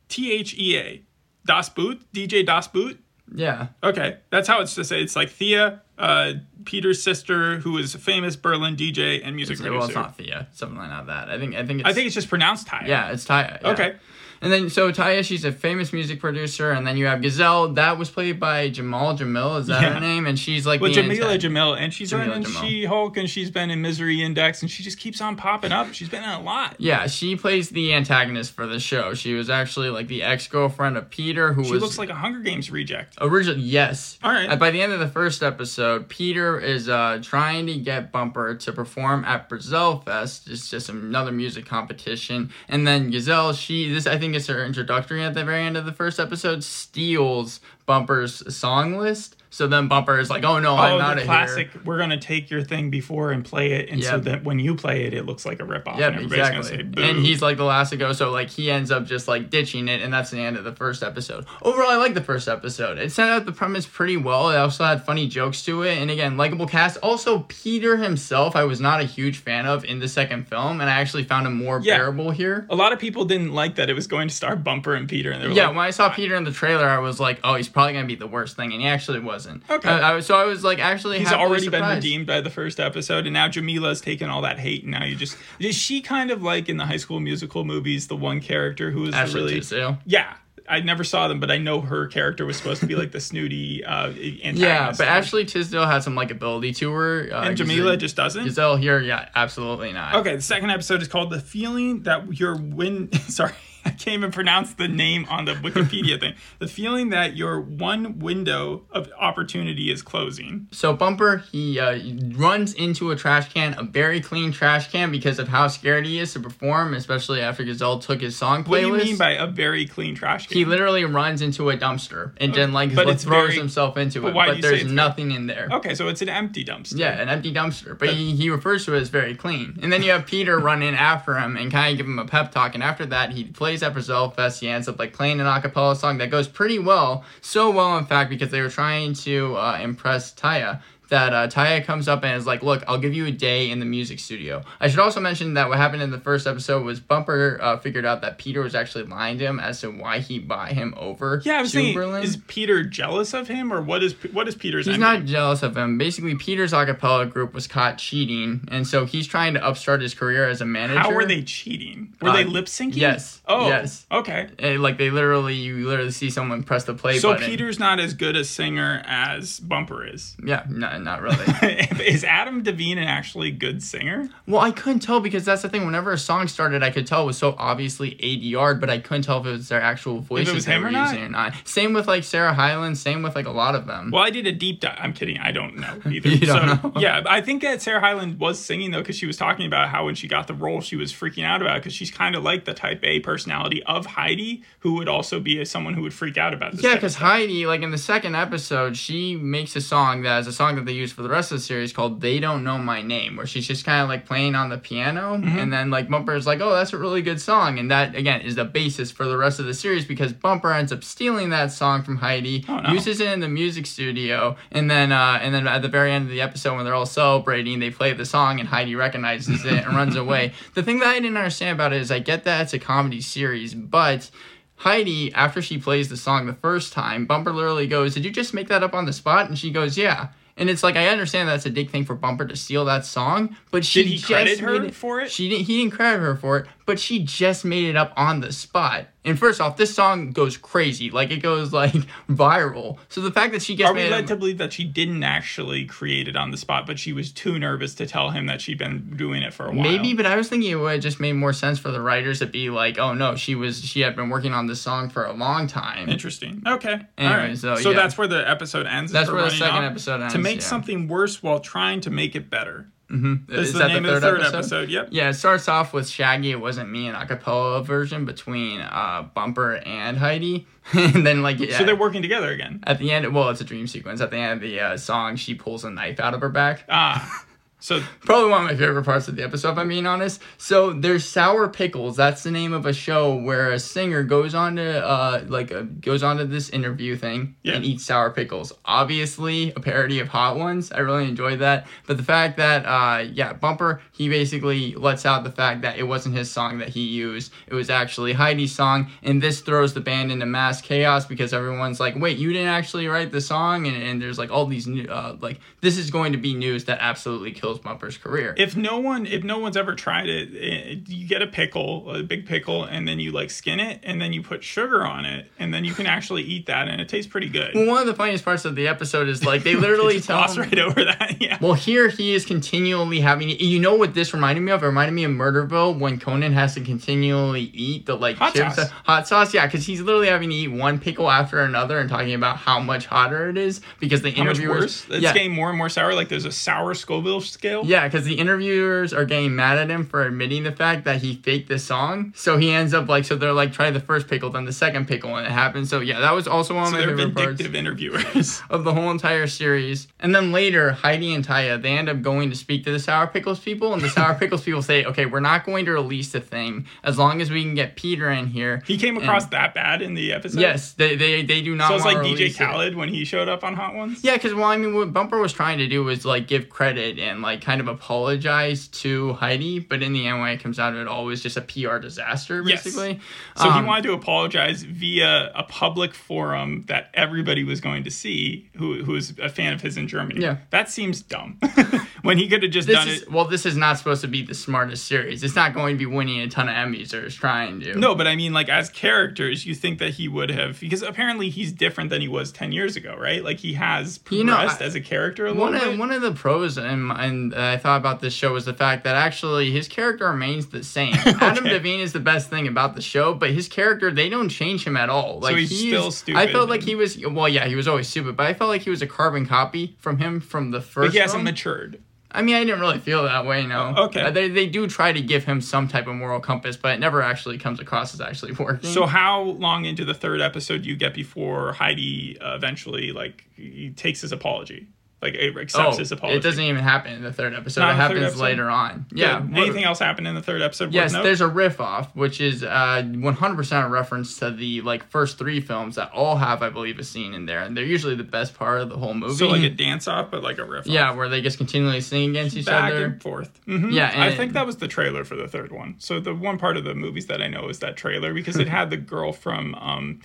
T 0.10 0.32
H 0.32 0.53
E 0.60 0.77
A. 0.77 1.01
Das 1.48 1.70
Boot? 1.70 2.01
DJ 2.13 2.43
Das 2.46 2.67
Boot? 2.67 3.00
Yeah. 3.34 3.70
Okay, 3.84 4.17
that's 4.29 4.48
how 4.48 4.62
it's 4.62 4.75
to 4.75 4.84
say. 4.84 5.01
It's 5.01 5.15
like 5.15 5.32
Thea, 5.32 5.82
uh, 5.98 6.34
Peter's 6.65 7.01
sister, 7.01 7.58
who 7.58 7.77
is 7.77 7.96
a 7.96 8.00
famous 8.00 8.36
Berlin 8.36 8.75
DJ 8.75 9.22
and 9.24 9.36
music 9.36 9.58
producer. 9.58 9.77
Well, 9.77 9.86
it's 9.86 9.96
not 9.96 10.17
Thea. 10.17 10.48
Something 10.53 10.77
like 10.77 11.05
that. 11.08 11.29
I 11.29 11.38
think. 11.39 11.55
I 11.55 11.65
think. 11.65 11.82
It's, 11.82 11.89
I 11.89 11.93
think 11.93 12.05
it's 12.08 12.15
just 12.15 12.29
pronounced 12.29 12.67
Ty. 12.67 12.86
Yeah, 12.88 13.12
it's 13.12 13.25
Taya. 13.25 13.62
yeah. 13.62 13.70
Okay. 13.72 13.96
And 14.43 14.51
then 14.51 14.69
so 14.69 14.91
Taya, 14.91 15.23
she's 15.23 15.45
a 15.45 15.51
famous 15.51 15.93
music 15.93 16.19
producer, 16.19 16.71
and 16.71 16.85
then 16.85 16.97
you 16.97 17.05
have 17.07 17.21
Gazelle. 17.21 17.69
That 17.69 17.97
was 17.97 18.09
played 18.12 18.39
by 18.39 18.69
Jameela 18.69 19.17
Jamil. 19.17 19.59
Is 19.62 19.67
that 19.67 19.81
Yeah. 19.81 19.93
her 19.93 20.00
name? 20.00 20.27
And 20.27 20.38
she's 20.38 20.67
like 20.67 20.81
Well, 20.81 20.91
the 20.93 21.01
Jameela. 21.01 21.39
Jamil, 21.39 21.77
and 21.79 21.93
she's 21.93 22.12
been 22.12 22.19
Jameela 22.29 22.35
in 22.35 22.43
Jamil. 22.43 22.62
She 22.62 22.85
Hulk, 22.85 23.17
and 23.17 23.29
she's 23.29 23.50
been 23.50 23.71
in 23.71 23.81
Misery 23.81 24.21
Index, 24.21 24.62
and 24.62 24.69
she 24.69 24.83
just 24.83 25.00
keeps 25.00 25.21
on 25.21 25.35
popping 25.38 25.71
up. 25.71 25.93
She's 25.93 26.09
been 26.09 26.23
in 26.23 26.29
a 26.29 26.41
lot. 26.41 26.75
Yeah, 26.77 27.07
she 27.07 27.35
plays 27.38 27.69
the 27.69 27.93
antagonist 27.93 28.51
for 28.53 28.67
the 28.67 28.79
show. 28.79 29.13
She 29.13 29.33
was 29.33 29.50
actually 29.50 29.89
like 29.89 30.07
the 30.09 30.21
ex 30.23 30.45
girlfriend 30.47 30.97
of 30.97 31.09
Peter, 31.09 31.53
who 31.53 31.63
She 31.63 31.71
was 31.71 31.81
looks 31.81 31.97
like 31.97 32.09
a 32.09 32.15
Hunger 32.15 32.41
Games 32.41 32.69
reject. 32.69 33.15
originally 33.21 33.62
yes. 33.62 34.19
All 34.23 34.31
right. 34.31 34.59
By 34.59 34.71
the 34.71 34.81
end 34.81 34.91
of 34.91 35.00
the 35.00 35.07
first 35.07 35.41
episode, 35.41 36.09
Peter 36.09 36.59
is 36.59 36.89
uh, 36.89 37.19
trying 37.23 37.65
to 37.67 37.75
get 37.75 38.12
Bumper 38.12 38.55
to 38.55 38.71
perform 38.73 39.23
at 39.23 39.47
Brazil 39.47 40.01
Fest. 40.05 40.50
It's 40.50 40.69
just 40.69 40.89
another 40.89 41.31
music 41.31 41.65
competition, 41.65 42.51
and 42.67 42.85
then 42.85 43.09
Gazelle, 43.09 43.53
she 43.53 43.89
this 43.93 44.05
I 44.05 44.17
think 44.17 44.32
is 44.33 44.47
her 44.47 44.65
introductory 44.65 45.23
at 45.23 45.33
the 45.33 45.43
very 45.43 45.63
end 45.63 45.77
of 45.77 45.85
the 45.85 45.91
first 45.91 46.19
episode, 46.19 46.63
steals 46.63 47.59
Bumper's 47.85 48.55
song 48.55 48.97
list. 48.97 49.35
So 49.53 49.67
then 49.67 49.88
Bumper 49.88 50.17
is 50.19 50.31
like, 50.31 50.43
"Oh 50.43 50.57
no, 50.57 50.75
I'm 50.75 50.93
oh, 50.93 51.00
out 51.00 51.17
of 51.19 51.25
classic. 51.25 51.72
here." 51.72 51.81
We're 51.86 52.00
gonna 52.00 52.17
take 52.19 52.50
your 52.50 52.63
thing 52.63 52.89
before 52.89 53.31
and 53.31 53.45
play 53.45 53.74
it, 53.74 53.89
and 53.89 54.03
so 54.03 54.17
that 54.19 54.43
when 54.43 54.57
you 54.57 54.74
play 54.74 55.05
it, 55.05 55.13
it 55.13 55.27
looks 55.27 55.45
like 55.45 55.60
a 55.62 55.63
ripoff. 55.63 56.00
Yeah, 56.00 56.07
and 56.07 56.22
exactly. 56.22 56.77
gonna 56.77 56.95
say, 56.95 57.10
and 57.10 57.24
he's 57.24 57.41
like 57.43 57.57
the 57.57 57.63
last 57.63 57.91
to 57.91 57.98
go, 57.98 58.13
so 58.13 58.31
like 58.31 58.50
he 58.50 58.72
ends 58.72 58.89
up 58.89 59.05
just 59.05 59.27
like 59.27 59.51
ditching 59.51 59.88
it, 59.88 60.01
and 60.01 60.12
that's 60.12 60.31
the 60.31 60.39
end 60.39 60.57
of 60.57 60.63
the 60.63 60.72
first 60.72 61.03
episode. 61.03 61.45
Overall, 61.62 61.91
I 61.91 61.98
like 61.98 62.15
the 62.15 62.24
first 62.24 62.48
episode. 62.48 62.98
It 62.98 63.12
set 63.12 63.29
up 63.29 63.45
the 63.45 63.51
premise 63.51 63.86
pretty 63.86 64.17
well. 64.17 64.50
It 64.50 64.55
also 64.57 64.83
had 64.86 65.05
funny 65.05 65.27
jokes 65.27 65.63
to 65.65 65.83
it, 65.83 66.00
and 66.00 66.10
again, 66.10 66.36
likable 66.36 66.65
cast. 66.65 66.98
Also, 67.03 67.45
Peter 67.48 67.98
himself, 67.98 68.55
I 68.55 68.63
was 68.63 68.81
not 68.81 69.01
a 69.01 69.05
huge 69.05 69.38
fan 69.38 69.67
of 69.67 69.86
in 69.86 70.00
the 70.00 70.07
second 70.07 70.48
film, 70.48 70.81
and 70.81 70.89
I 70.89 70.93
actually 70.93 71.25
found 71.25 71.45
him 71.45 71.53
more 71.57 71.79
Yeah. 71.83 71.98
bearable 71.98 72.31
here. 72.31 72.65
a 72.72 72.75
lot 72.75 72.91
of 72.91 72.98
people 72.98 73.25
didn't 73.25 73.53
like 73.53 73.75
that 73.75 73.89
it 73.89 73.93
was 73.93 74.07
going 74.07 74.27
to 74.29 74.33
star 74.33 74.55
Bumper 74.55 74.95
and 74.95 75.07
Peter, 75.07 75.29
and 75.31 75.43
they 75.43 75.48
were 75.48 75.53
Yeah, 75.53 75.67
like, 75.67 75.75
when 75.75 75.86
I 75.86 75.89
saw 75.91 76.10
Peter 76.10 76.33
in 76.36 76.43
the 76.43 76.51
trailer, 76.51 76.88
I 76.89 76.98
was 76.98 77.19
like, 77.19 77.39
"Oh, 77.43 77.53
he's 77.53 77.69
probably 77.69 77.93
gonna 77.93 78.07
be 78.07 78.15
the 78.15 78.25
worst 78.25 78.55
thing," 78.55 78.72
and 78.74 78.81
he 78.81 78.88
actually 78.88 79.19
wasn't. 79.45 79.69
Okay. 79.69 79.89
Uh, 79.89 80.15
I 80.15 80.19
so 80.21 80.35
I 80.35 80.45
was 80.45 80.63
like, 80.63 80.79
actually, 80.79 81.19
He's 81.19 81.31
already 81.31 81.69
been 81.69 81.83
redeemed 81.83 82.27
by 82.27 82.41
the 82.41 82.50
first 82.50 82.79
episode, 82.79 83.25
and 83.25 83.33
now 83.33 83.47
Jameela's 83.47 84.01
taken 84.01 84.29
all 84.29 84.41
that 84.41 84.59
hate, 84.59 84.83
and 84.83 84.91
now 84.91 85.03
you 85.03 85.15
just 85.15 85.38
is 85.59 85.75
she 85.75 86.01
kind 86.01 86.31
of 86.31 86.41
like 86.41 86.69
in 86.69 86.77
the 86.77 86.85
High 86.85 86.97
School 86.97 87.19
Musical 87.19 87.63
movies, 87.65 88.07
the 88.07 88.15
one 88.15 88.39
character 88.39 88.91
who 88.91 89.05
is 89.05 89.13
Ashley 89.15 89.41
really 89.41 89.53
Tisdale. 89.55 89.97
yeah. 90.05 90.35
I 90.69 90.79
never 90.79 91.03
saw 91.03 91.27
them, 91.27 91.41
but 91.41 91.51
I 91.51 91.57
know 91.57 91.81
her 91.81 92.07
character 92.07 92.45
was 92.45 92.55
supposed 92.55 92.79
to 92.79 92.88
be 92.88 92.95
like 92.95 93.12
the 93.12 93.19
snooty 93.19 93.83
uh, 93.83 94.07
antagonist. 94.12 94.62
Yeah, 94.62 94.93
but 94.97 95.09
Ashley 95.09 95.43
Tisdale 95.43 95.85
had 95.85 96.03
some 96.03 96.15
likability 96.15 96.73
to 96.77 96.89
her, 96.93 97.27
uh, 97.33 97.43
and 97.43 97.57
Giselle- 97.57 97.75
Jameela 97.75 97.97
just 97.97 98.15
doesn't. 98.15 98.45
Giselle 98.45 98.77
here, 98.77 99.01
yeah, 99.01 99.27
absolutely 99.35 99.91
not. 99.91 100.15
Okay, 100.15 100.38
the 100.38 100.41
second 100.41 100.69
episode 100.69 101.01
is 101.01 101.09
called 101.09 101.31
"The 101.31 101.41
Feeling 101.41 102.03
That 102.03 102.39
Your 102.39 102.55
Win." 102.55 103.12
Sorry, 103.27 103.51
I 103.85 103.89
can't 103.89 104.15
even 104.15 104.31
pronounce 104.31 104.73
the 104.73 104.87
name 104.87 105.25
on 105.29 105.45
the 105.45 105.53
Wikipedia 105.53 106.19
thing. 106.19 106.35
The 106.59 106.67
feeling 106.67 107.09
that 107.09 107.35
your 107.35 107.59
one 107.59 108.19
window 108.19 108.83
of 108.91 109.09
opportunity 109.19 109.91
is 109.91 110.01
closing. 110.01 110.67
So 110.71 110.93
Bumper, 110.93 111.37
he 111.51 111.79
uh, 111.79 111.99
runs 112.35 112.73
into 112.73 113.11
a 113.11 113.15
trash 113.15 113.53
can, 113.53 113.75
a 113.77 113.83
very 113.83 114.21
clean 114.21 114.51
trash 114.51 114.91
can, 114.91 115.11
because 115.11 115.39
of 115.39 115.47
how 115.49 115.67
scared 115.67 116.05
he 116.05 116.19
is 116.19 116.31
to 116.33 116.39
perform, 116.39 116.93
especially 116.93 117.41
after 117.41 117.63
Gazelle 117.63 117.99
took 117.99 118.21
his 118.21 118.37
song 118.37 118.63
playlist. 118.63 118.69
What 118.69 118.79
do 118.81 118.87
you 118.87 118.93
mean 119.11 119.17
by 119.17 119.31
a 119.31 119.47
very 119.47 119.85
clean 119.85 120.15
trash 120.15 120.47
can? 120.47 120.57
he 120.57 120.65
literally 120.65 121.03
runs 121.05 121.41
into 121.41 121.69
a 121.69 121.77
dumpster 121.77 122.31
and 122.37 122.53
then 122.53 122.71
like 122.73 122.95
But 122.95 123.05
throws 123.19 123.23
very- 123.23 123.55
himself 123.55 123.97
into 123.97 124.21
but 124.21 124.29
it, 124.29 124.33
but 124.33 124.61
there's 124.61 124.85
nothing 124.85 125.31
in 125.31 125.47
there. 125.47 125.67
okay, 125.71 125.95
so 125.95 126.07
it's 126.07 126.21
an 126.21 126.29
empty 126.29 126.63
dumpster. 126.63 126.97
Yeah, 126.97 127.19
an 127.21 127.29
empty 127.29 127.53
dumpster, 127.53 127.97
but 127.97 128.09
he, 128.09 128.35
he 128.35 128.49
refers 128.49 128.85
to 128.85 128.95
it 128.95 129.01
as 129.01 129.09
very 129.09 129.35
clean. 129.35 129.77
And 129.81 129.91
then 129.91 130.03
you 130.03 130.11
have 130.11 130.25
Peter 130.25 130.57
run 130.59 130.81
in 130.83 130.93
after 130.95 131.35
him 131.37 131.57
and 131.57 131.71
kind 131.71 131.91
of 131.91 131.97
give 131.97 132.05
him 132.05 132.19
a 132.19 132.25
pep 132.25 132.51
talk. 132.51 132.73
And 132.75 132.83
after 132.83 133.05
that, 133.07 133.31
he 133.31 133.43
plays 133.45 133.73
at 133.82 133.94
Brazil 133.94 134.30
Fest. 134.30 134.60
He 134.60 134.70
ends 134.70 134.88
up 134.88 135.00
like 135.00 135.13
playing 135.13 135.39
an 135.39 135.48
acapella 135.48 135.96
song 135.96 136.18
that 136.20 136.30
goes 136.30 136.48
pretty 136.48 136.77
well, 136.77 137.24
so 137.42 137.72
well 137.72 137.98
in 137.98 138.06
fact 138.06 138.30
because 138.30 138.51
they 138.51 138.62
were 138.62 138.70
trying 138.70 139.13
to 139.15 139.56
uh, 139.56 139.80
impress 139.82 140.34
Taya. 140.34 140.82
That 141.13 141.32
uh, 141.32 141.48
Taya 141.48 141.86
comes 141.86 142.08
up 142.08 142.24
and 142.24 142.36
is 142.36 142.48
like, 142.48 142.63
"Look, 142.63 142.84
I'll 142.88 142.98
give 142.98 143.13
you 143.13 143.27
a 143.27 143.32
day 143.32 143.70
in 143.70 143.79
the 143.79 143.86
music 143.86 144.17
studio." 144.20 144.63
I 144.79 144.88
should 144.88 144.98
also 145.00 145.20
mention 145.20 145.53
that 145.53 145.70
what 145.70 145.77
happened 145.77 146.01
in 146.01 146.10
the 146.10 146.20
first 146.20 146.48
episode 146.48 146.84
was 146.84 147.00
Bumper 147.00 147.60
uh, 147.62 147.77
figured 147.77 148.03
out 148.03 148.22
that 148.22 148.39
Peter 148.39 148.62
was 148.62 148.74
actually 148.74 149.03
lying 149.03 149.38
to 149.38 149.46
him 149.46 149.60
as 149.60 149.79
to 149.82 149.91
why 149.91 150.17
he 150.20 150.39
bought 150.39 150.70
him 150.72 150.96
over 150.98 151.39
Yeah, 151.46 151.60
I 151.60 151.62
was 151.62 151.72
thinking, 151.72 151.93
Berlin. 151.93 152.24
is 152.24 152.38
Peter 152.48 152.84
jealous 152.84 153.36
of 153.36 153.48
him, 153.48 153.72
or 153.72 153.79
what 153.79 154.01
is 154.01 154.13
what 154.34 154.48
is 154.48 154.55
Peter's? 154.55 154.88
He's 154.88 154.98
not 154.98 155.25
jealous 155.25 155.62
of 155.62 155.77
him. 155.77 156.00
Basically, 156.00 156.34
Peter's 156.34 156.74
acapella 156.74 157.29
group 157.29 157.53
was 157.53 157.67
caught 157.67 158.00
cheating, 158.00 158.67
and 158.72 158.88
so 158.88 159.05
he's 159.05 159.27
trying 159.27 159.53
to 159.53 159.63
upstart 159.63 160.01
his 160.01 160.15
career 160.15 160.50
as 160.50 160.62
a 160.62 160.65
manager. 160.65 161.00
How 161.00 161.13
were 161.13 161.25
they 161.25 161.43
cheating? 161.43 162.13
Were 162.24 162.29
Uh, 162.29 162.34
they 162.38 162.43
lip 162.46 162.65
syncing? 162.65 162.96
yes, 162.96 163.39
Oh, 163.48 163.67
yes. 163.67 164.08
Okay. 164.12 164.48
Eh, 164.58 164.77
like 164.79 164.98
they 164.98 165.12
literally, 165.12 165.53
you 165.55 165.88
literally 165.88 166.10
see 166.12 166.32
someone 166.32 166.63
press 166.63 166.86
the 166.86 166.96
play 166.96 167.20
So 167.20 167.29
button. 167.34 167.43
So 167.43 167.50
Peter's 167.51 167.77
not 167.77 168.00
as 168.00 168.15
good 168.15 168.36
a 168.36 168.43
singer 168.43 169.03
as 169.05 169.60
Bumper 169.60 170.08
is. 170.08 170.36
yeah, 170.43 170.63
no, 170.70 170.98
not 171.03 171.22
really. 171.22 171.45
is 172.05 172.24
Adam 172.24 172.63
Devine 172.63 172.98
an 172.98 173.07
actually 173.07 173.51
good 173.51 173.81
singer? 173.81 174.29
well, 174.48 174.62
I 174.62 174.72
couldn't 174.72 175.00
tell 175.00 175.19
because 175.19 175.45
that's 175.45 175.62
the 175.62 175.69
thing. 175.69 175.86
Whenever 175.86 176.12
a 176.12 176.17
song 176.17 176.48
started, 176.48 176.83
I 176.83 176.91
could 176.91 177.07
tell 177.07 177.24
it 177.24 177.25
was 177.25 177.38
so 177.38 177.55
obviously 177.57 178.12
ADR, 178.15 178.79
but 178.79 178.89
I 178.89 179.00
couldn't 179.00 179.24
tell 179.24 179.39
if 179.39 179.45
it 179.45 179.51
was 179.51 179.69
their 179.69 179.81
actual 179.81 180.19
voices 180.19 180.53
was 180.53 180.65
they 180.65 180.77
were 180.77 180.88
or 180.88 180.91
not? 180.91 181.12
using 181.12 181.25
or 181.25 181.29
not. 181.29 181.53
Same 181.65 181.93
with 181.93 182.07
like 182.07 182.24
Sarah 182.24 182.53
Hyland. 182.53 182.98
Same 182.98 183.24
with 183.24 183.36
like 183.36 183.45
a 183.45 183.51
lot 183.51 183.75
of 183.75 183.88
them. 183.88 184.12
Well, 184.12 184.24
I 184.24 184.29
did 184.29 184.48
a 184.48 184.51
deep 184.51 184.79
dive. 184.79 184.98
I'm 185.00 185.13
kidding. 185.13 185.39
I 185.39 185.51
don't 185.51 185.77
know 185.77 186.00
either. 186.10 186.29
You 186.29 186.45
don't 186.45 186.81
so, 186.81 186.89
know? 186.89 186.93
Yeah, 187.00 187.24
I 187.25 187.41
think 187.41 187.62
that 187.63 187.81
Sarah 187.81 188.00
Hyland 188.00 188.39
was 188.39 188.60
singing 188.60 188.91
though 188.91 189.00
because 189.00 189.17
she 189.17 189.25
was 189.25 189.38
talking 189.38 189.65
about 189.65 189.89
how 189.89 190.05
when 190.05 190.15
she 190.15 190.27
got 190.27 190.48
the 190.48 190.53
role, 190.53 190.81
she 190.81 190.95
was 190.95 191.12
freaking 191.12 191.45
out 191.45 191.62
about 191.62 191.77
it 191.77 191.79
because 191.79 191.93
she's 191.93 192.12
kind 192.12 192.36
of 192.36 192.43
like 192.43 192.65
the 192.65 192.74
Type 192.74 193.00
A 193.03 193.19
personality 193.19 193.81
of 193.83 194.05
Heidi, 194.05 194.63
who 194.79 194.93
would 194.95 195.07
also 195.07 195.39
be 195.39 195.63
someone 195.65 195.93
who 195.93 196.01
would 196.03 196.13
freak 196.13 196.38
out 196.38 196.53
about 196.53 196.74
this. 196.74 196.83
Yeah, 196.83 196.95
because. 196.95 197.15
Heidi, 197.24 197.65
like 197.65 197.81
in 197.81 197.91
the 197.91 197.98
second 197.98 198.36
episode, 198.36 198.98
she 198.98 199.36
makes 199.36 199.75
a 199.75 199.81
song 199.81 200.24
that 200.24 200.39
is 200.39 200.48
a 200.48 200.51
song 200.53 200.75
that 200.75 200.86
they 200.86 200.92
use 200.93 201.12
for 201.12 201.21
the 201.23 201.29
rest 201.29 201.51
of 201.51 201.57
the 201.57 201.63
series 201.63 201.91
called 201.93 202.21
"They 202.21 202.39
Don't 202.39 202.63
Know 202.63 202.77
My 202.77 203.01
Name," 203.01 203.35
where 203.35 203.45
she's 203.45 203.67
just 203.67 203.85
kind 203.85 204.01
of 204.01 204.09
like 204.09 204.25
playing 204.25 204.55
on 204.55 204.69
the 204.69 204.77
piano, 204.77 205.38
Mm-hmm. 205.38 205.57
and 205.59 205.71
then 205.73 205.89
like 205.89 206.09
Bumper 206.09 206.35
is 206.35 206.45
like, 206.47 206.62
"Oh, 206.62 206.71
that's 206.73 206.93
a 206.93 206.97
really 206.97 207.21
good 207.21 207.41
song," 207.41 207.79
and 207.79 207.89
that 207.91 208.15
again 208.15 208.41
is 208.41 208.55
the 208.55 208.65
basis 208.65 209.12
for 209.12 209.25
the 209.25 209.38
rest 209.38 209.59
of 209.59 209.65
the 209.65 209.73
series 209.73 210.05
because 210.05 210.33
Bumper 210.33 210.71
ends 210.71 210.91
up 210.91 211.03
stealing 211.03 211.50
that 211.50 211.71
song 211.71 212.03
from 212.03 212.17
Heidi, 212.17 212.65
Oh, 212.69 212.79
no. 212.79 212.89
uses 212.91 213.19
it 213.19 213.27
in 213.31 213.39
the 213.39 213.50
music 213.50 213.85
studio, 213.85 214.55
and 214.71 214.89
then 214.89 215.12
uh, 215.12 215.39
and 215.41 215.53
then 215.53 215.67
at 215.67 215.81
the 215.81 215.88
very 215.89 216.12
end 216.12 216.25
of 216.25 216.29
the 216.31 216.41
episode 216.41 216.75
when 216.75 216.85
they're 216.85 216.93
all 216.93 217.05
celebrating, 217.05 217.79
they 217.79 217.89
play 217.89 218.13
the 218.13 218.25
song 218.25 218.59
and 218.59 218.69
Heidi 218.69 218.95
recognizes 218.95 219.65
it 219.65 219.85
and 219.85 219.95
runs 219.95 220.15
away. 220.23 220.53
The 220.73 220.83
thing 220.83 221.00
that 221.00 221.07
I 221.07 221.19
didn't 221.19 221.38
understand 221.38 221.75
about 221.75 221.93
it 221.93 222.01
is 222.01 222.12
I 222.12 222.19
get 222.19 222.43
that 222.45 222.62
it's 222.62 222.73
a 222.73 222.79
comedy 222.79 223.21
series, 223.21 223.73
but 223.73 224.29
Heidi, 224.77 225.31
after 225.33 225.62
she 225.62 225.77
plays 225.77 226.09
the 226.09 226.17
song 226.17 226.45
the 226.45 226.53
first 226.53 226.91
time, 226.93 227.25
Bumper 227.25 227.53
literally 227.53 227.88
goes, 227.88 228.15
Did 228.15 228.25
you 228.25 228.31
just 228.31 228.53
make 228.53 228.67
that 228.67 228.83
up 228.83 228.93
on 228.93 229.05
the 229.05 229.13
spot? 229.13 229.47
And 229.47 229.57
she 229.57 229.71
goes, 229.71 229.97
Yeah. 229.97 230.29
And 230.55 230.69
it's 230.69 230.83
like 230.83 230.95
I 230.95 231.07
understand 231.07 231.50
that's 231.50 231.65
a 231.65 231.72
big 231.72 231.89
thing 231.89 232.05
for 232.05 232.13
Bumper 232.15 232.45
to 232.45 232.55
steal 232.55 232.86
that 232.86 233.05
song, 233.05 233.55
but 233.72 233.83
she 233.83 234.03
Did 234.03 234.10
he 234.10 234.15
just 234.17 234.27
credit 234.27 234.60
her 234.60 234.79
made 234.79 234.95
for 234.95 235.19
it? 235.22 235.31
She 235.31 235.50
didn't. 235.50 235.65
He 235.65 235.81
didn't 235.81 235.93
credit 235.93 236.19
her 236.19 236.36
for 236.36 236.57
it, 236.57 236.67
but 236.85 236.99
she 236.99 237.23
just 237.23 237.65
made 237.65 237.85
it 237.85 237.95
up 237.95 238.13
on 238.15 238.41
the 238.41 238.51
spot. 238.51 239.07
And 239.25 239.39
first 239.39 239.61
off, 239.61 239.77
this 239.77 239.95
song 239.95 240.31
goes 240.31 240.57
crazy, 240.57 241.09
like 241.09 241.31
it 241.31 241.37
goes 241.41 241.71
like 241.71 241.93
viral. 242.29 242.97
So 243.09 243.21
the 243.21 243.31
fact 243.31 243.53
that 243.53 243.61
she 243.61 243.75
just 243.75 243.89
Are 243.89 243.93
we 243.93 244.09
led 244.09 244.25
it 244.25 244.27
to 244.27 244.35
believe 244.35 244.57
that 244.57 244.73
she 244.73 244.83
didn't 244.83 245.23
actually 245.23 245.85
create 245.85 246.27
it 246.27 246.35
on 246.35 246.51
the 246.51 246.57
spot, 246.57 246.85
but 246.85 246.99
she 246.99 247.13
was 247.13 247.31
too 247.31 247.57
nervous 247.57 247.95
to 247.95 248.05
tell 248.05 248.31
him 248.31 248.47
that 248.47 248.59
she'd 248.59 248.77
been 248.77 249.13
doing 249.15 249.41
it 249.41 249.53
for 249.53 249.65
a 249.65 249.71
while? 249.71 249.83
Maybe, 249.83 250.13
but 250.13 250.25
I 250.25 250.35
was 250.35 250.49
thinking 250.49 250.71
it 250.71 250.75
would 250.75 250.91
have 250.91 251.01
just 251.01 251.19
made 251.21 251.33
more 251.33 251.53
sense 251.53 251.79
for 251.79 251.89
the 251.91 252.01
writers 252.01 252.39
to 252.39 252.47
be 252.47 252.69
like, 252.69 252.97
"Oh 252.99 253.13
no, 253.13 253.35
she 253.35 253.55
was 253.55 253.83
she 253.83 254.01
had 254.01 254.15
been 254.15 254.29
working 254.29 254.53
on 254.53 254.67
this 254.67 254.81
song 254.81 255.09
for 255.09 255.23
a 255.25 255.33
long 255.33 255.67
time." 255.67 256.09
Interesting. 256.09 256.61
Okay. 256.67 256.99
Anyway, 257.17 257.33
All 257.33 257.37
right. 257.37 257.57
so, 257.57 257.75
So, 257.75 257.91
yeah. 257.91 257.95
that's 257.95 258.17
where 258.17 258.27
the 258.27 258.47
episode 258.49 258.87
ends. 258.87 259.11
is 259.11 259.13
That's 259.13 259.29
her 259.29 259.35
where 259.35 259.45
the 259.45 259.51
second 259.51 259.85
off 259.85 259.91
episode 259.91 260.21
ends, 260.21 260.33
To 260.33 260.39
make 260.39 260.59
yeah. 260.59 260.65
something 260.65 261.07
worse 261.07 261.41
while 261.41 261.59
trying 261.59 262.01
to 262.01 262.09
make 262.09 262.35
it 262.35 262.49
better. 262.49 262.89
Mm-hmm. 263.13 263.53
This 263.53 263.67
is 263.67 263.74
the 263.74 263.88
name 263.88 264.05
of 264.05 264.15
the 264.15 264.22
third 264.22 264.41
episode. 264.41 264.89
Yep. 264.89 265.10
Yeah, 265.12 265.29
it 265.29 265.34
starts 265.34 265.67
off 265.67 265.93
with 265.93 266.10
Shaggy. 266.10 266.51
It 266.51 266.60
wasn't 266.60 266.89
me, 266.89 267.08
an 267.08 267.15
acapella 267.15 267.86
version 267.86 268.25
between 268.25 268.82
uh, 268.82 269.27
Bumper 269.36 269.75
and 269.86 270.17
Heidi, 270.17 270.65
and 270.93 271.25
then 271.25 271.43
like 271.43 271.60
yeah, 271.60 271.77
So 271.77 271.84
they're 271.84 271.96
working 271.96 272.22
together 272.24 272.50
again. 272.51 272.79
at 272.86 272.98
the 272.98 273.12
end. 273.12 273.32
Well, 273.34 273.50
it's 273.50 273.62
a 273.62 273.65
dream 273.65 273.86
sequence. 273.88 274.20
At 274.20 274.32
the 274.32 274.38
end 274.38 274.53
of 274.53 274.62
the 274.62 274.79
uh, 274.79 274.98
song, 274.98 275.36
she 275.36 275.53
pulls 275.53 275.84
a 275.86 275.91
knife 275.91 276.20
out 276.20 276.34
of 276.34 276.41
her 276.41 276.50
back. 276.50 276.86
Ah. 276.89 277.46
So 277.83 278.01
Probably 278.21 278.49
one 278.49 278.61
of 278.61 278.71
my 278.71 278.77
favorite 278.77 279.03
parts 279.03 279.27
of 279.27 279.35
the 279.35 279.43
episode, 279.43 279.71
if 279.73 279.77
I'm 279.77 279.89
being 279.89 280.05
honest. 280.05 280.41
So 280.57 280.93
there's 280.93 281.27
Sour 281.27 281.67
Pickles. 281.67 282.15
That's 282.15 282.41
the 282.41 282.49
name 282.49 282.71
of 282.71 282.85
a 282.85 282.93
show 282.93 283.35
where 283.35 283.71
a 283.73 283.79
singer 283.79 284.23
goes 284.23 284.55
on 284.55 284.77
to 284.77 285.05
uh 285.05 285.43
like 285.49 285.71
a, 285.71 285.83
goes 285.83 286.23
on 286.23 286.37
to 286.37 286.45
this 286.45 286.69
interview 286.69 287.17
thing 287.17 287.55
Yeah. 287.61 287.73
and 287.73 287.83
eats 287.83 288.05
sour 288.05 288.31
pickles. 288.31 288.71
Obviously, 288.85 289.73
a 289.75 289.81
parody 289.81 290.19
of 290.19 290.29
Hot 290.29 290.55
Ones. 290.55 290.93
I 290.93 290.99
really 290.99 291.27
enjoyed 291.27 291.59
that. 291.59 291.85
But 292.07 292.15
the 292.15 292.23
fact 292.23 292.55
that 292.55 292.85
uh 292.85 293.25
yeah, 293.29 293.51
Bumper 293.51 294.01
he 294.13 294.29
basically 294.29 294.95
lets 294.95 295.25
out 295.25 295.43
the 295.43 295.51
fact 295.51 295.81
that 295.81 295.97
it 295.97 296.03
wasn't 296.03 296.35
his 296.37 296.49
song 296.49 296.77
that 296.77 296.87
he 296.89 297.01
used. 297.01 297.51
It 297.67 297.73
was 297.73 297.89
actually 297.89 298.31
Heidi's 298.31 298.71
song, 298.73 299.11
and 299.23 299.41
this 299.41 299.59
throws 299.59 299.93
the 299.93 299.99
band 299.99 300.31
into 300.31 300.45
mass 300.45 300.79
chaos 300.81 301.25
because 301.25 301.51
everyone's 301.53 301.99
like, 301.99 302.15
"Wait, 302.15 302.37
you 302.37 302.53
didn't 302.53 302.69
actually 302.69 303.07
write 303.07 303.31
the 303.33 303.41
song?" 303.41 303.87
And, 303.87 304.01
and 304.01 304.21
there's 304.21 304.39
like 304.39 304.51
all 304.51 304.65
these 304.67 304.87
new 304.87 305.05
uh 305.09 305.35
like 305.41 305.59
this 305.81 305.97
is 305.97 306.09
going 306.11 306.31
to 306.31 306.37
be 306.37 306.53
news 306.53 306.85
that 306.85 306.99
absolutely 307.01 307.51
kills 307.51 307.73
Bumper's 307.80 308.18
career. 308.18 308.53
if 308.58 308.75
no 308.75 309.00
one 309.00 309.25
if 309.25 309.44
no 309.44 309.58
one's 309.60 309.77
ever 309.77 309.96
tried 309.96 310.27
it, 310.30 310.50
eh, 310.56 310.96
you 311.08 311.27
get 311.27 311.42
a 311.42 311.48
pickle, 311.48 312.10
a 312.13 312.24
big 312.24 312.46
pickle, 312.46 312.84
and 312.84 313.08
then 313.08 313.20
you 313.20 313.32
like 313.32 313.50
skin 313.50 313.80
it, 313.80 314.00
and 314.03 314.22
then 314.22 314.34
you 314.34 314.42
put 314.42 314.63
sugar 314.63 315.06
on 315.06 315.25
it, 315.25 315.51
and 315.60 315.74
then 315.74 315.86
you 315.86 315.94
can 315.94 316.06
actually 316.06 316.44
eat 316.44 316.65
that, 316.68 316.88
and 316.88 317.00
it 317.01 317.10
tastes 317.10 317.32
pretty 317.32 317.50
good. 317.50 317.74
Well, 317.75 317.88
one 317.88 318.01
of 318.01 318.08
the 318.08 318.13
funniest 318.15 318.44
parts 318.46 318.65
of 318.65 318.75
the 318.75 318.88
episode 318.88 319.27
is 319.27 319.46
like 319.46 319.63
they 319.63 319.75
literally 319.84 320.20
gloss 320.20 320.56
him. 320.56 320.63
right 320.63 320.80
over 320.80 321.03
that. 321.06 321.38
Yeah. 321.44 321.58
Well, 321.60 321.74
here 321.74 322.08
he 322.10 322.34
is 322.34 322.46
continually 322.46 323.20
having. 323.20 323.50
You 323.50 323.80
know 323.80 323.96
what 323.96 324.13
this 324.13 324.34
reminded 324.34 324.62
me 324.62 324.72
of? 324.72 324.82
It 324.82 324.86
reminded 324.86 325.13
me 325.13 325.24
of 325.25 325.32
Murderville 325.32 325.98
when 326.00 326.20
Conan 326.20 326.53
has 326.53 326.75
to 326.75 326.82
continually 326.82 327.63
eat 327.74 328.06
the 328.06 328.15
like 328.15 328.38
Hot 328.38 328.53
chips, 328.53 328.75
sauce. 328.75 328.89
hot 329.03 329.27
sauce. 329.27 329.53
Yeah, 329.53 329.65
because 329.65 329.86
he's 329.86 330.00
literally 330.01 330.27
having 330.27 330.50
to 330.50 330.56
eat 330.56 330.68
one 330.70 331.00
pickle 331.00 331.30
after 331.30 331.60
another 331.62 332.00
and 332.00 332.10
talking 332.10 332.34
about 332.34 332.58
how 332.58 332.80
much 332.80 333.08
hotter 333.08 333.50
it 333.50 333.58
is 333.58 333.82
because 334.00 334.22
the 334.22 334.32
How 334.32 334.42
interviewers. 334.44 335.06
It's 335.10 335.22
yeah, 335.22 335.34
getting 335.34 335.51
more 335.53 335.70
and 335.70 335.77
more 335.77 335.89
sour. 335.89 336.13
Like 336.13 336.30
there's 336.30 336.46
a 336.46 336.51
sour 336.51 336.94
Scoville 336.94 337.42
scale. 337.63 337.86
Yeah, 337.86 338.08
because 338.08 338.25
the 338.25 338.36
interviewers 338.36 339.13
are 339.13 339.25
getting 339.25 339.55
mad 339.55 339.77
at 339.77 339.89
him 339.89 340.05
for 340.05 340.25
admitting 340.25 340.63
the 340.63 340.72
fact 340.72 341.05
that 341.05 341.22
he 341.22 341.36
faked 341.36 341.70
the 341.70 341.79
song. 341.79 342.34
So 342.36 342.58
he 342.58 342.72
ends 342.72 342.93
up 342.93 343.08
like, 343.08 343.24
so 343.24 343.36
they're 343.36 343.53
like, 343.53 343.72
try 343.72 343.89
the 343.89 344.01
first 344.01 344.27
pickle, 344.27 344.50
then 344.50 344.65
the 344.65 344.74
second 344.74 345.08
pickle, 345.08 345.36
and 345.38 345.48
it 345.48 345.51
happens. 345.51 345.89
So 345.89 346.01
yeah, 346.01 346.20
that 346.20 346.34
was 346.34 346.48
also 346.48 346.75
one 346.75 346.84
of 346.84 346.89
So 346.89 346.98
my 346.98 347.05
favorite 347.05 347.36
parts 347.36 347.62
interviewers. 347.62 348.62
of 348.70 348.84
the 348.84 348.93
whole 348.93 349.10
entire 349.12 349.48
series. 349.48 350.08
And 350.20 350.36
then 350.36 350.51
later, 350.51 350.91
Heidi 350.91 351.34
and 351.34 351.46
Taya, 351.46 351.82
they 351.82 351.91
end 351.91 352.10
up 352.10 352.22
going 352.22 352.50
to 352.50 352.55
speak 352.55 352.84
to 352.84 352.91
the 352.91 353.00
Sour 353.00 353.27
Pickles 353.27 353.60
people, 353.60 353.93
and 353.93 354.01
the 354.01 354.10
Sour 354.17 354.36
Pickles 354.36 354.63
people 354.63 354.82
say, 354.82 355.05
okay, 355.05 355.25
we're 355.25 355.39
not 355.39 355.65
going 355.65 355.86
to 355.86 355.91
release 355.91 356.32
the 356.32 356.41
thing 356.41 356.86
as 357.03 357.17
long 357.17 357.41
as 357.41 357.50
we 357.50 357.63
can 357.63 357.75
get 357.75 357.96
Peter 357.96 358.29
in 358.29 358.48
here. 358.48 358.84
he 358.86 358.98
came 358.98 359.17
across 359.17 359.46
that 359.48 359.74
bad 359.74 360.01
in 360.01 360.13
the 360.13 360.34
episode. 360.34 360.60
Yes, 360.60 360.93
they, 360.93 361.15
they, 361.15 361.43
they 361.43 361.62
do 361.62 361.75
not 361.75 361.88
So 361.88 361.96
it's 361.96 362.05
like 362.05 362.17
DJ 362.17 362.24
release 362.24 362.55
it. 362.55 362.58
Khaled 362.58 362.96
when 362.96 363.10
he 363.10 363.24
showed 363.24 363.48
up 363.48 363.63
on 363.63 363.75
Hot 363.75 363.96
Ones. 363.96 364.24
Yeah, 364.24 364.34
because 364.34 364.53
well, 364.53 364.65
I 364.65 364.77
mean, 364.77 364.93
what 364.93 365.13
Bumper 365.13 365.39
was 365.39 365.53
trying 365.53 365.77
to 365.77 365.88
do 365.88 366.03
was 366.03 366.25
like 366.25 366.48
give 366.48 366.70
credit 366.70 367.20
and 367.20 367.41
like 367.41 367.52
kind 367.62 367.81
of 367.81 367.88
apologize 367.88 368.88
to 368.89 369.33
Heidi, 369.33 369.79
but 369.79 370.01
in 370.03 370.13
the 370.13 370.27
end, 370.27 370.39
when 370.39 370.50
it 370.51 370.62
comes 370.62 370.79
out 370.79 370.93
of 370.93 371.00
it 371.00 371.07
all, 371.07 371.24
it 371.24 371.27
was 371.27 371.41
just 371.43 371.57
a 371.57 371.62
PR 371.62 371.98
disaster, 371.98 372.62
Yes. 372.65 372.83
basically. 372.83 373.19
So 373.57 373.69
he 373.72 373.79
Um, 373.79 373.86
wanted 373.86 374.03
to 374.03 374.13
apologize 374.13 374.83
via 374.83 375.51
a 375.55 375.63
public 375.63 376.13
forum 376.13 376.83
that 376.88 377.10
everybody 377.13 377.63
was 377.63 377.81
going 377.81 378.03
to 378.05 378.12
see 378.12 378.69
who 378.77 379.03
who 379.03 379.15
is 379.15 379.33
a 379.41 379.50
fan 379.50 379.74
of 379.74 379.81
his 379.81 379.98
in 379.98 380.07
Germany. 380.07 380.41
Yeah. 380.41 380.57
That 380.72 380.89
seems 380.89 381.22
dumb. 381.22 381.60
when 382.24 382.38
he 382.39 382.48
could 382.50 382.63
have 382.63 382.72
just 382.72 382.88
This 382.88 382.98
done 382.98 383.08
is 383.10 383.22
it. 383.22 383.32
well, 383.32 383.46
this 383.46 383.65
is 383.65 383.77
not 383.77 383.98
supposed 384.00 384.22
to 384.22 384.27
be 384.27 384.42
the 384.42 384.53
smartest 384.56 385.06
series. 385.06 385.44
It's 385.44 385.56
not 385.56 385.74
going 385.74 385.94
to 385.96 386.00
be 386.00 386.06
winning 386.08 386.39
a 386.42 386.48
ton 386.48 386.68
of 386.70 386.74
Emmys 386.75 387.13
or 387.13 387.24
is 387.25 387.36
trying 387.36 387.82
to. 387.82 387.94
No, 388.00 388.15
but 388.15 388.25
I 388.27 388.36
mean, 388.36 388.53
like 388.53 388.70
as 388.70 388.89
characters, 388.89 389.65
you 389.65 389.75
think 389.75 390.00
that 390.00 390.15
he 390.15 390.27
would 390.27 390.50
have 390.50 390.80
because 390.80 391.03
apparently 391.03 391.50
he's 391.50 391.72
different 391.72 392.10
than 392.10 392.22
he 392.22 392.27
was 392.27 392.51
ten 392.51 392.72
years 392.72 392.96
ago, 392.96 393.15
right? 393.20 393.44
Like 393.44 393.60
he 393.60 393.74
has 393.74 394.20
You 394.30 394.44
know, 394.44 394.56
progressed 394.56 394.82
I- 394.82 394.86
as 394.86 394.96
a 394.96 395.01
character 395.01 395.46
a 395.46 395.50
little 395.51 395.63
One 395.63 395.74
bit. 395.74 395.88
of, 395.94 396.00
one 396.00 396.12
of 396.12 396.22
the 396.22 396.32
pros 396.32 396.77
and, 396.77 397.12
and 397.12 397.53
uh, 397.53 397.60
I 397.60 397.77
thought 397.77 397.98
about 397.98 398.20
this 398.22 398.34
show 398.34 398.53
was 398.53 398.65
the 398.65 398.74
fact 398.74 399.03
that 399.03 399.15
actually 399.15 399.72
his 399.72 399.88
character 399.88 400.27
remains 400.30 400.68
the 400.68 400.84
same. 400.84 401.13
Adam 401.25 401.65
Devine 401.65 402.00
is 402.00 402.13
the 402.13 402.20
best 402.20 402.50
thing 402.50 402.68
about 402.68 402.96
the 402.96 403.01
show, 403.01 403.34
but 403.34 403.51
his 403.51 403.68
character 403.68 404.12
they 404.12 404.30
don't 404.30 404.50
change 404.50 404.88
him 404.88 404.96
at 404.98 405.10
all. 405.10 405.39
Like 405.39 405.58
he's 405.58 405.77
still 405.77 406.10
stupid. 406.12 406.39
I 406.39 406.51
felt 406.51 406.70
like 406.70 406.84
he 406.84 406.96
was 406.96 407.18
well, 407.27 407.50
yeah, 407.50 407.65
he 407.68 407.75
was 407.75 407.88
always 407.88 408.08
stupid, 408.08 408.38
but 408.38 408.46
I 408.46 408.53
felt 408.53 408.70
like 408.70 408.82
he 408.84 408.89
was 408.89 409.01
a 409.01 409.08
carbon 409.08 409.46
copy 409.46 409.98
from 410.00 410.20
him 410.20 410.39
from 410.39 410.72
the 410.72 410.80
first. 410.80 411.08
but 411.08 411.12
he 411.13 411.20
hasn't 411.20 411.44
matured. 411.44 412.00
I 412.33 412.41
mean, 412.41 412.55
I 412.55 412.63
didn't 412.63 412.79
really 412.79 412.99
feel 412.99 413.23
that 413.23 413.45
way. 413.45 413.65
No. 413.65 413.93
Oh, 413.95 414.03
okay. 414.05 414.21
Uh, 414.21 414.31
they 414.31 414.49
they 414.49 414.67
do 414.67 414.87
try 414.87 415.11
to 415.13 415.21
give 415.21 415.43
him 415.43 415.61
some 415.61 415.87
type 415.87 416.07
of 416.07 416.15
moral 416.15 416.39
compass, 416.39 416.75
but 416.75 416.95
it 416.95 416.99
never 416.99 417.21
actually 417.21 417.57
comes 417.57 417.79
across 417.79 418.13
as 418.13 418.21
actually 418.21 418.51
working. 418.59 418.89
So 418.89 419.05
how 419.05 419.41
long 419.41 419.85
into 419.85 420.03
the 420.03 420.13
third 420.13 420.41
episode 420.41 420.83
do 420.83 420.89
you 420.89 420.95
get 420.95 421.13
before 421.13 421.73
Heidi 421.73 422.39
uh, 422.39 422.55
eventually 422.55 423.11
like 423.11 423.45
he 423.55 423.91
takes 423.91 424.21
his 424.21 424.31
apology, 424.31 424.87
like 425.24 425.34
it 425.34 425.58
accepts 425.58 425.96
oh, 425.96 426.00
his 426.00 426.12
apology? 426.12 426.38
it 426.38 426.44
doesn't 426.44 426.63
even 426.63 426.84
happen 426.84 427.13
in 427.13 427.24
the 427.24 427.34
third 427.34 427.53
episode. 427.56 427.82
Not 427.82 427.89
it 427.89 427.92
in 427.94 427.98
the 427.98 428.03
third 428.03 428.12
happens 428.18 428.25
episode? 428.34 428.44
later 428.44 428.70
on. 428.70 429.06
Yeah. 429.12 429.46
Anything 429.56 429.84
else 429.86 430.00
happen 430.00 430.27
in 430.27 430.36
the 430.36 430.42
third 430.42 430.62
episode? 430.62 430.94
Yes, 430.94 431.13
there's 431.13 431.42
a 431.42 431.48
riff 431.48 431.80
off, 431.80 432.15
which 432.15 432.39
is 432.42 432.63
uh 432.63 433.01
100% 433.03 433.86
a 433.86 433.89
reference 433.89 434.38
to 434.39 434.51
the 434.51 434.82
like 434.82 435.03
first 435.10 435.38
three 435.38 435.62
films 435.62 435.96
that 435.96 436.12
all 436.12 436.36
have, 436.36 436.62
I 436.62 436.70
believe, 436.70 437.00
a 437.00 437.03
scene 437.03 437.34
in 437.34 437.46
there, 437.46 437.62
and 437.63 437.75
they're 437.75 437.84
usually 437.86 438.15
the 438.15 438.24
best 438.24 438.53
part 438.53 438.82
of 438.82 438.89
the 438.89 438.98
whole 438.98 439.13
movie. 439.13 439.34
so 439.36 439.48
like 439.48 439.63
a 439.63 439.70
dance 439.70 440.08
off, 440.08 440.30
but 440.30 440.44
like 440.44 440.58
a 440.60 440.65
riff. 440.65 440.86
yeah, 440.86 441.13
where 441.15 441.30
they 441.30 441.42
just 441.42 441.58
continually 441.58 442.01
sing 442.01 442.30
against 442.30 442.56
each 442.56 442.65
back 442.65 442.92
other. 442.94 443.06
and 443.06 443.22
forth. 443.22 443.60
Mhm. 443.65 443.94
Yeah, 443.94 444.12
I 444.15 444.36
think 444.36 444.53
that 444.53 444.65
was 444.65 444.77
the 444.77 444.88
trailer 444.88 445.24
for 445.24 445.36
the 445.36 445.48
third 445.48 445.72
one. 445.72 445.96
So 446.00 446.20
the 446.20 446.36
one 446.36 446.58
part 446.58 446.77
of 446.77 446.84
the 446.84 446.94
movies 446.94 447.27
that 447.27 447.42
I 447.42 447.48
know 447.48 447.70
is 447.70 447.80
that 447.80 447.96
trailer 447.96 448.34
because 448.34 448.58
it 448.58 448.68
had 448.77 448.89
the 448.89 448.98
girl 448.98 449.32
from 449.34 449.75
um, 449.75 450.20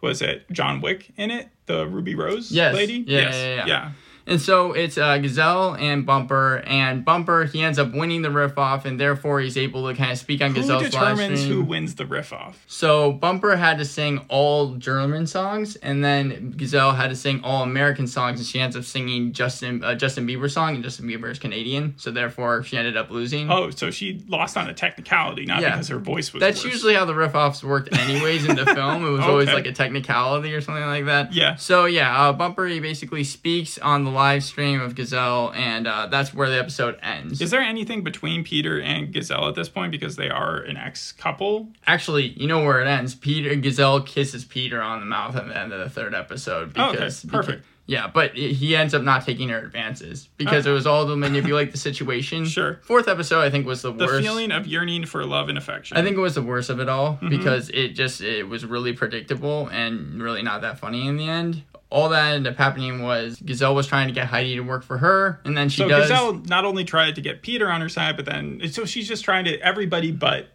was 0.00 0.22
it 0.22 0.50
John 0.50 0.80
Wick 0.80 1.10
in 1.16 1.30
it, 1.30 1.48
the 1.66 1.86
Ruby 1.86 2.14
Rose 2.14 2.50
Yes. 2.50 2.74
lady. 2.74 3.04
Yeah, 3.06 3.18
yes. 3.20 3.34
yeah, 3.34 3.66
yeah. 3.66 3.90
And 4.30 4.40
so 4.40 4.72
it's 4.72 4.96
uh, 4.96 5.18
Gazelle 5.18 5.74
and 5.74 6.06
Bumper, 6.06 6.62
and 6.66 7.04
Bumper 7.04 7.44
he 7.44 7.62
ends 7.62 7.78
up 7.78 7.92
winning 7.92 8.22
the 8.22 8.30
riff 8.30 8.56
off, 8.56 8.84
and 8.84 8.98
therefore 8.98 9.40
he's 9.40 9.58
able 9.58 9.88
to 9.88 9.94
kind 9.94 10.12
of 10.12 10.18
speak 10.18 10.40
on 10.40 10.54
Who 10.54 10.62
Gazelle's 10.62 10.84
determines 10.84 11.44
who 11.44 11.62
wins 11.62 11.96
the 11.96 12.06
riff 12.06 12.32
off? 12.32 12.62
So 12.68 13.12
Bumper 13.12 13.56
had 13.56 13.78
to 13.78 13.84
sing 13.84 14.24
all 14.28 14.74
German 14.76 15.26
songs, 15.26 15.74
and 15.76 16.04
then 16.04 16.52
Gazelle 16.56 16.92
had 16.92 17.08
to 17.10 17.16
sing 17.16 17.40
all 17.42 17.64
American 17.64 18.06
songs, 18.06 18.38
and 18.38 18.46
she 18.46 18.60
ends 18.60 18.76
up 18.76 18.84
singing 18.84 19.32
Justin 19.32 19.82
uh, 19.82 19.94
Justin 19.96 20.26
Bieber 20.26 20.50
song, 20.50 20.76
and 20.76 20.84
Justin 20.84 21.06
Bieber 21.08 21.28
is 21.30 21.38
Canadian, 21.40 21.94
so 21.98 22.12
therefore 22.12 22.62
she 22.62 22.76
ended 22.76 22.96
up 22.96 23.10
losing. 23.10 23.50
Oh, 23.50 23.70
so 23.70 23.90
she 23.90 24.22
lost 24.28 24.56
on 24.56 24.70
a 24.70 24.74
technicality, 24.74 25.44
not 25.44 25.60
Yeah. 25.60 25.72
because 25.72 25.88
her 25.88 25.98
voice 25.98 26.32
was. 26.32 26.40
That's 26.40 26.64
worse. 26.64 26.72
usually 26.74 26.94
how 26.94 27.04
the 27.04 27.14
riff 27.16 27.34
offs 27.34 27.64
worked, 27.64 27.92
anyways, 27.98 28.48
in 28.48 28.54
the 28.54 28.66
film. 28.74 29.04
It 29.04 29.10
was 29.10 29.22
always 29.22 29.48
like 29.48 29.66
a 29.66 29.72
technicality 29.72 30.54
or 30.54 30.60
something 30.60 30.84
like 30.84 31.06
that. 31.06 31.32
Yeah. 31.34 31.56
So 31.56 31.86
yeah, 31.86 32.16
uh, 32.28 32.32
Bumper 32.32 32.66
he 32.66 32.78
basically 32.78 33.24
speaks 33.24 33.76
on 33.78 34.04
the 34.04 34.19
live 34.20 34.44
stream 34.44 34.80
of 34.82 34.94
Gazelle, 34.94 35.50
and 35.54 35.86
uh, 35.86 36.06
that's 36.06 36.34
where 36.34 36.50
the 36.50 36.58
episode 36.58 36.98
ends. 37.02 37.40
Is 37.40 37.50
there 37.50 37.62
anything 37.62 38.04
between 38.04 38.44
Peter 38.44 38.78
and 38.80 39.12
Gazelle 39.14 39.48
at 39.48 39.54
this 39.54 39.70
point 39.70 39.92
because 39.92 40.16
they 40.16 40.28
are 40.28 40.58
an 40.58 40.76
ex 40.76 41.12
couple? 41.12 41.68
Actually, 41.86 42.28
you 42.40 42.46
know 42.46 42.62
where 42.62 42.82
it 42.82 42.86
ends. 42.86 43.14
Peter 43.14 43.54
Gazelle 43.56 44.02
kisses 44.02 44.44
Peter 44.44 44.82
on 44.82 45.00
the 45.00 45.06
mouth 45.06 45.36
at 45.36 45.48
the 45.48 45.56
end 45.58 45.72
of 45.72 45.80
the 45.80 45.88
third 45.88 46.14
episode. 46.14 46.72
Oh, 46.76 46.90
okay. 46.90 46.98
Perfect. 46.98 47.28
because- 47.30 47.60
yeah, 47.86 48.06
but 48.06 48.36
he 48.36 48.76
ends 48.76 48.94
up 48.94 49.02
not 49.02 49.24
taking 49.26 49.48
her 49.48 49.58
advances 49.58 50.28
because 50.36 50.64
it 50.64 50.70
was 50.70 50.86
all 50.86 51.08
to 51.08 51.16
manipulate 51.16 51.72
the 51.72 51.78
situation. 51.78 52.44
Sure. 52.56 52.78
Fourth 52.82 53.08
episode, 53.08 53.40
I 53.40 53.50
think, 53.50 53.66
was 53.66 53.82
the, 53.82 53.90
The 53.92 54.04
worst. 54.06 54.22
feeling 54.22 54.52
of 54.52 54.64
yearning 54.68 55.06
for 55.06 55.24
love 55.26 55.48
and 55.48 55.58
affection. 55.58 55.96
I 55.96 56.02
think 56.04 56.16
it 56.16 56.20
was 56.20 56.36
the 56.36 56.42
worst 56.42 56.70
of 56.70 56.78
it 56.78 56.88
all 56.88 57.14
Mm-hmm. 57.14 57.30
because 57.30 57.68
it 57.70 57.88
just 58.02 58.20
it 58.20 58.44
was 58.48 58.64
really 58.64 58.92
predictable 58.92 59.66
and 59.72 60.22
really 60.22 60.42
not 60.42 60.60
that 60.60 60.78
funny 60.78 61.08
in 61.08 61.16
the 61.16 61.28
end. 61.28 61.64
All 61.90 62.08
that 62.10 62.34
ended 62.34 62.52
up 62.52 62.58
happening 62.58 63.02
was 63.02 63.40
Gazelle 63.40 63.74
was 63.74 63.86
trying 63.86 64.08
to 64.08 64.14
get 64.14 64.26
Heidi 64.26 64.54
to 64.54 64.60
work 64.60 64.84
for 64.84 64.98
her, 64.98 65.40
and 65.44 65.56
then 65.56 65.68
she 65.68 65.82
so. 65.82 65.88
does. 65.88 66.08
Gazelle 66.08 66.34
not 66.34 66.64
only 66.64 66.84
tried 66.84 67.16
to 67.16 67.20
get 67.20 67.42
Peter 67.42 67.68
on 67.68 67.80
her 67.80 67.88
side, 67.88 68.16
but 68.16 68.26
then 68.26 68.62
so 68.70 68.84
she's 68.84 69.08
just 69.08 69.24
trying 69.24 69.44
to 69.44 69.60
everybody 69.60 70.12
but 70.12 70.48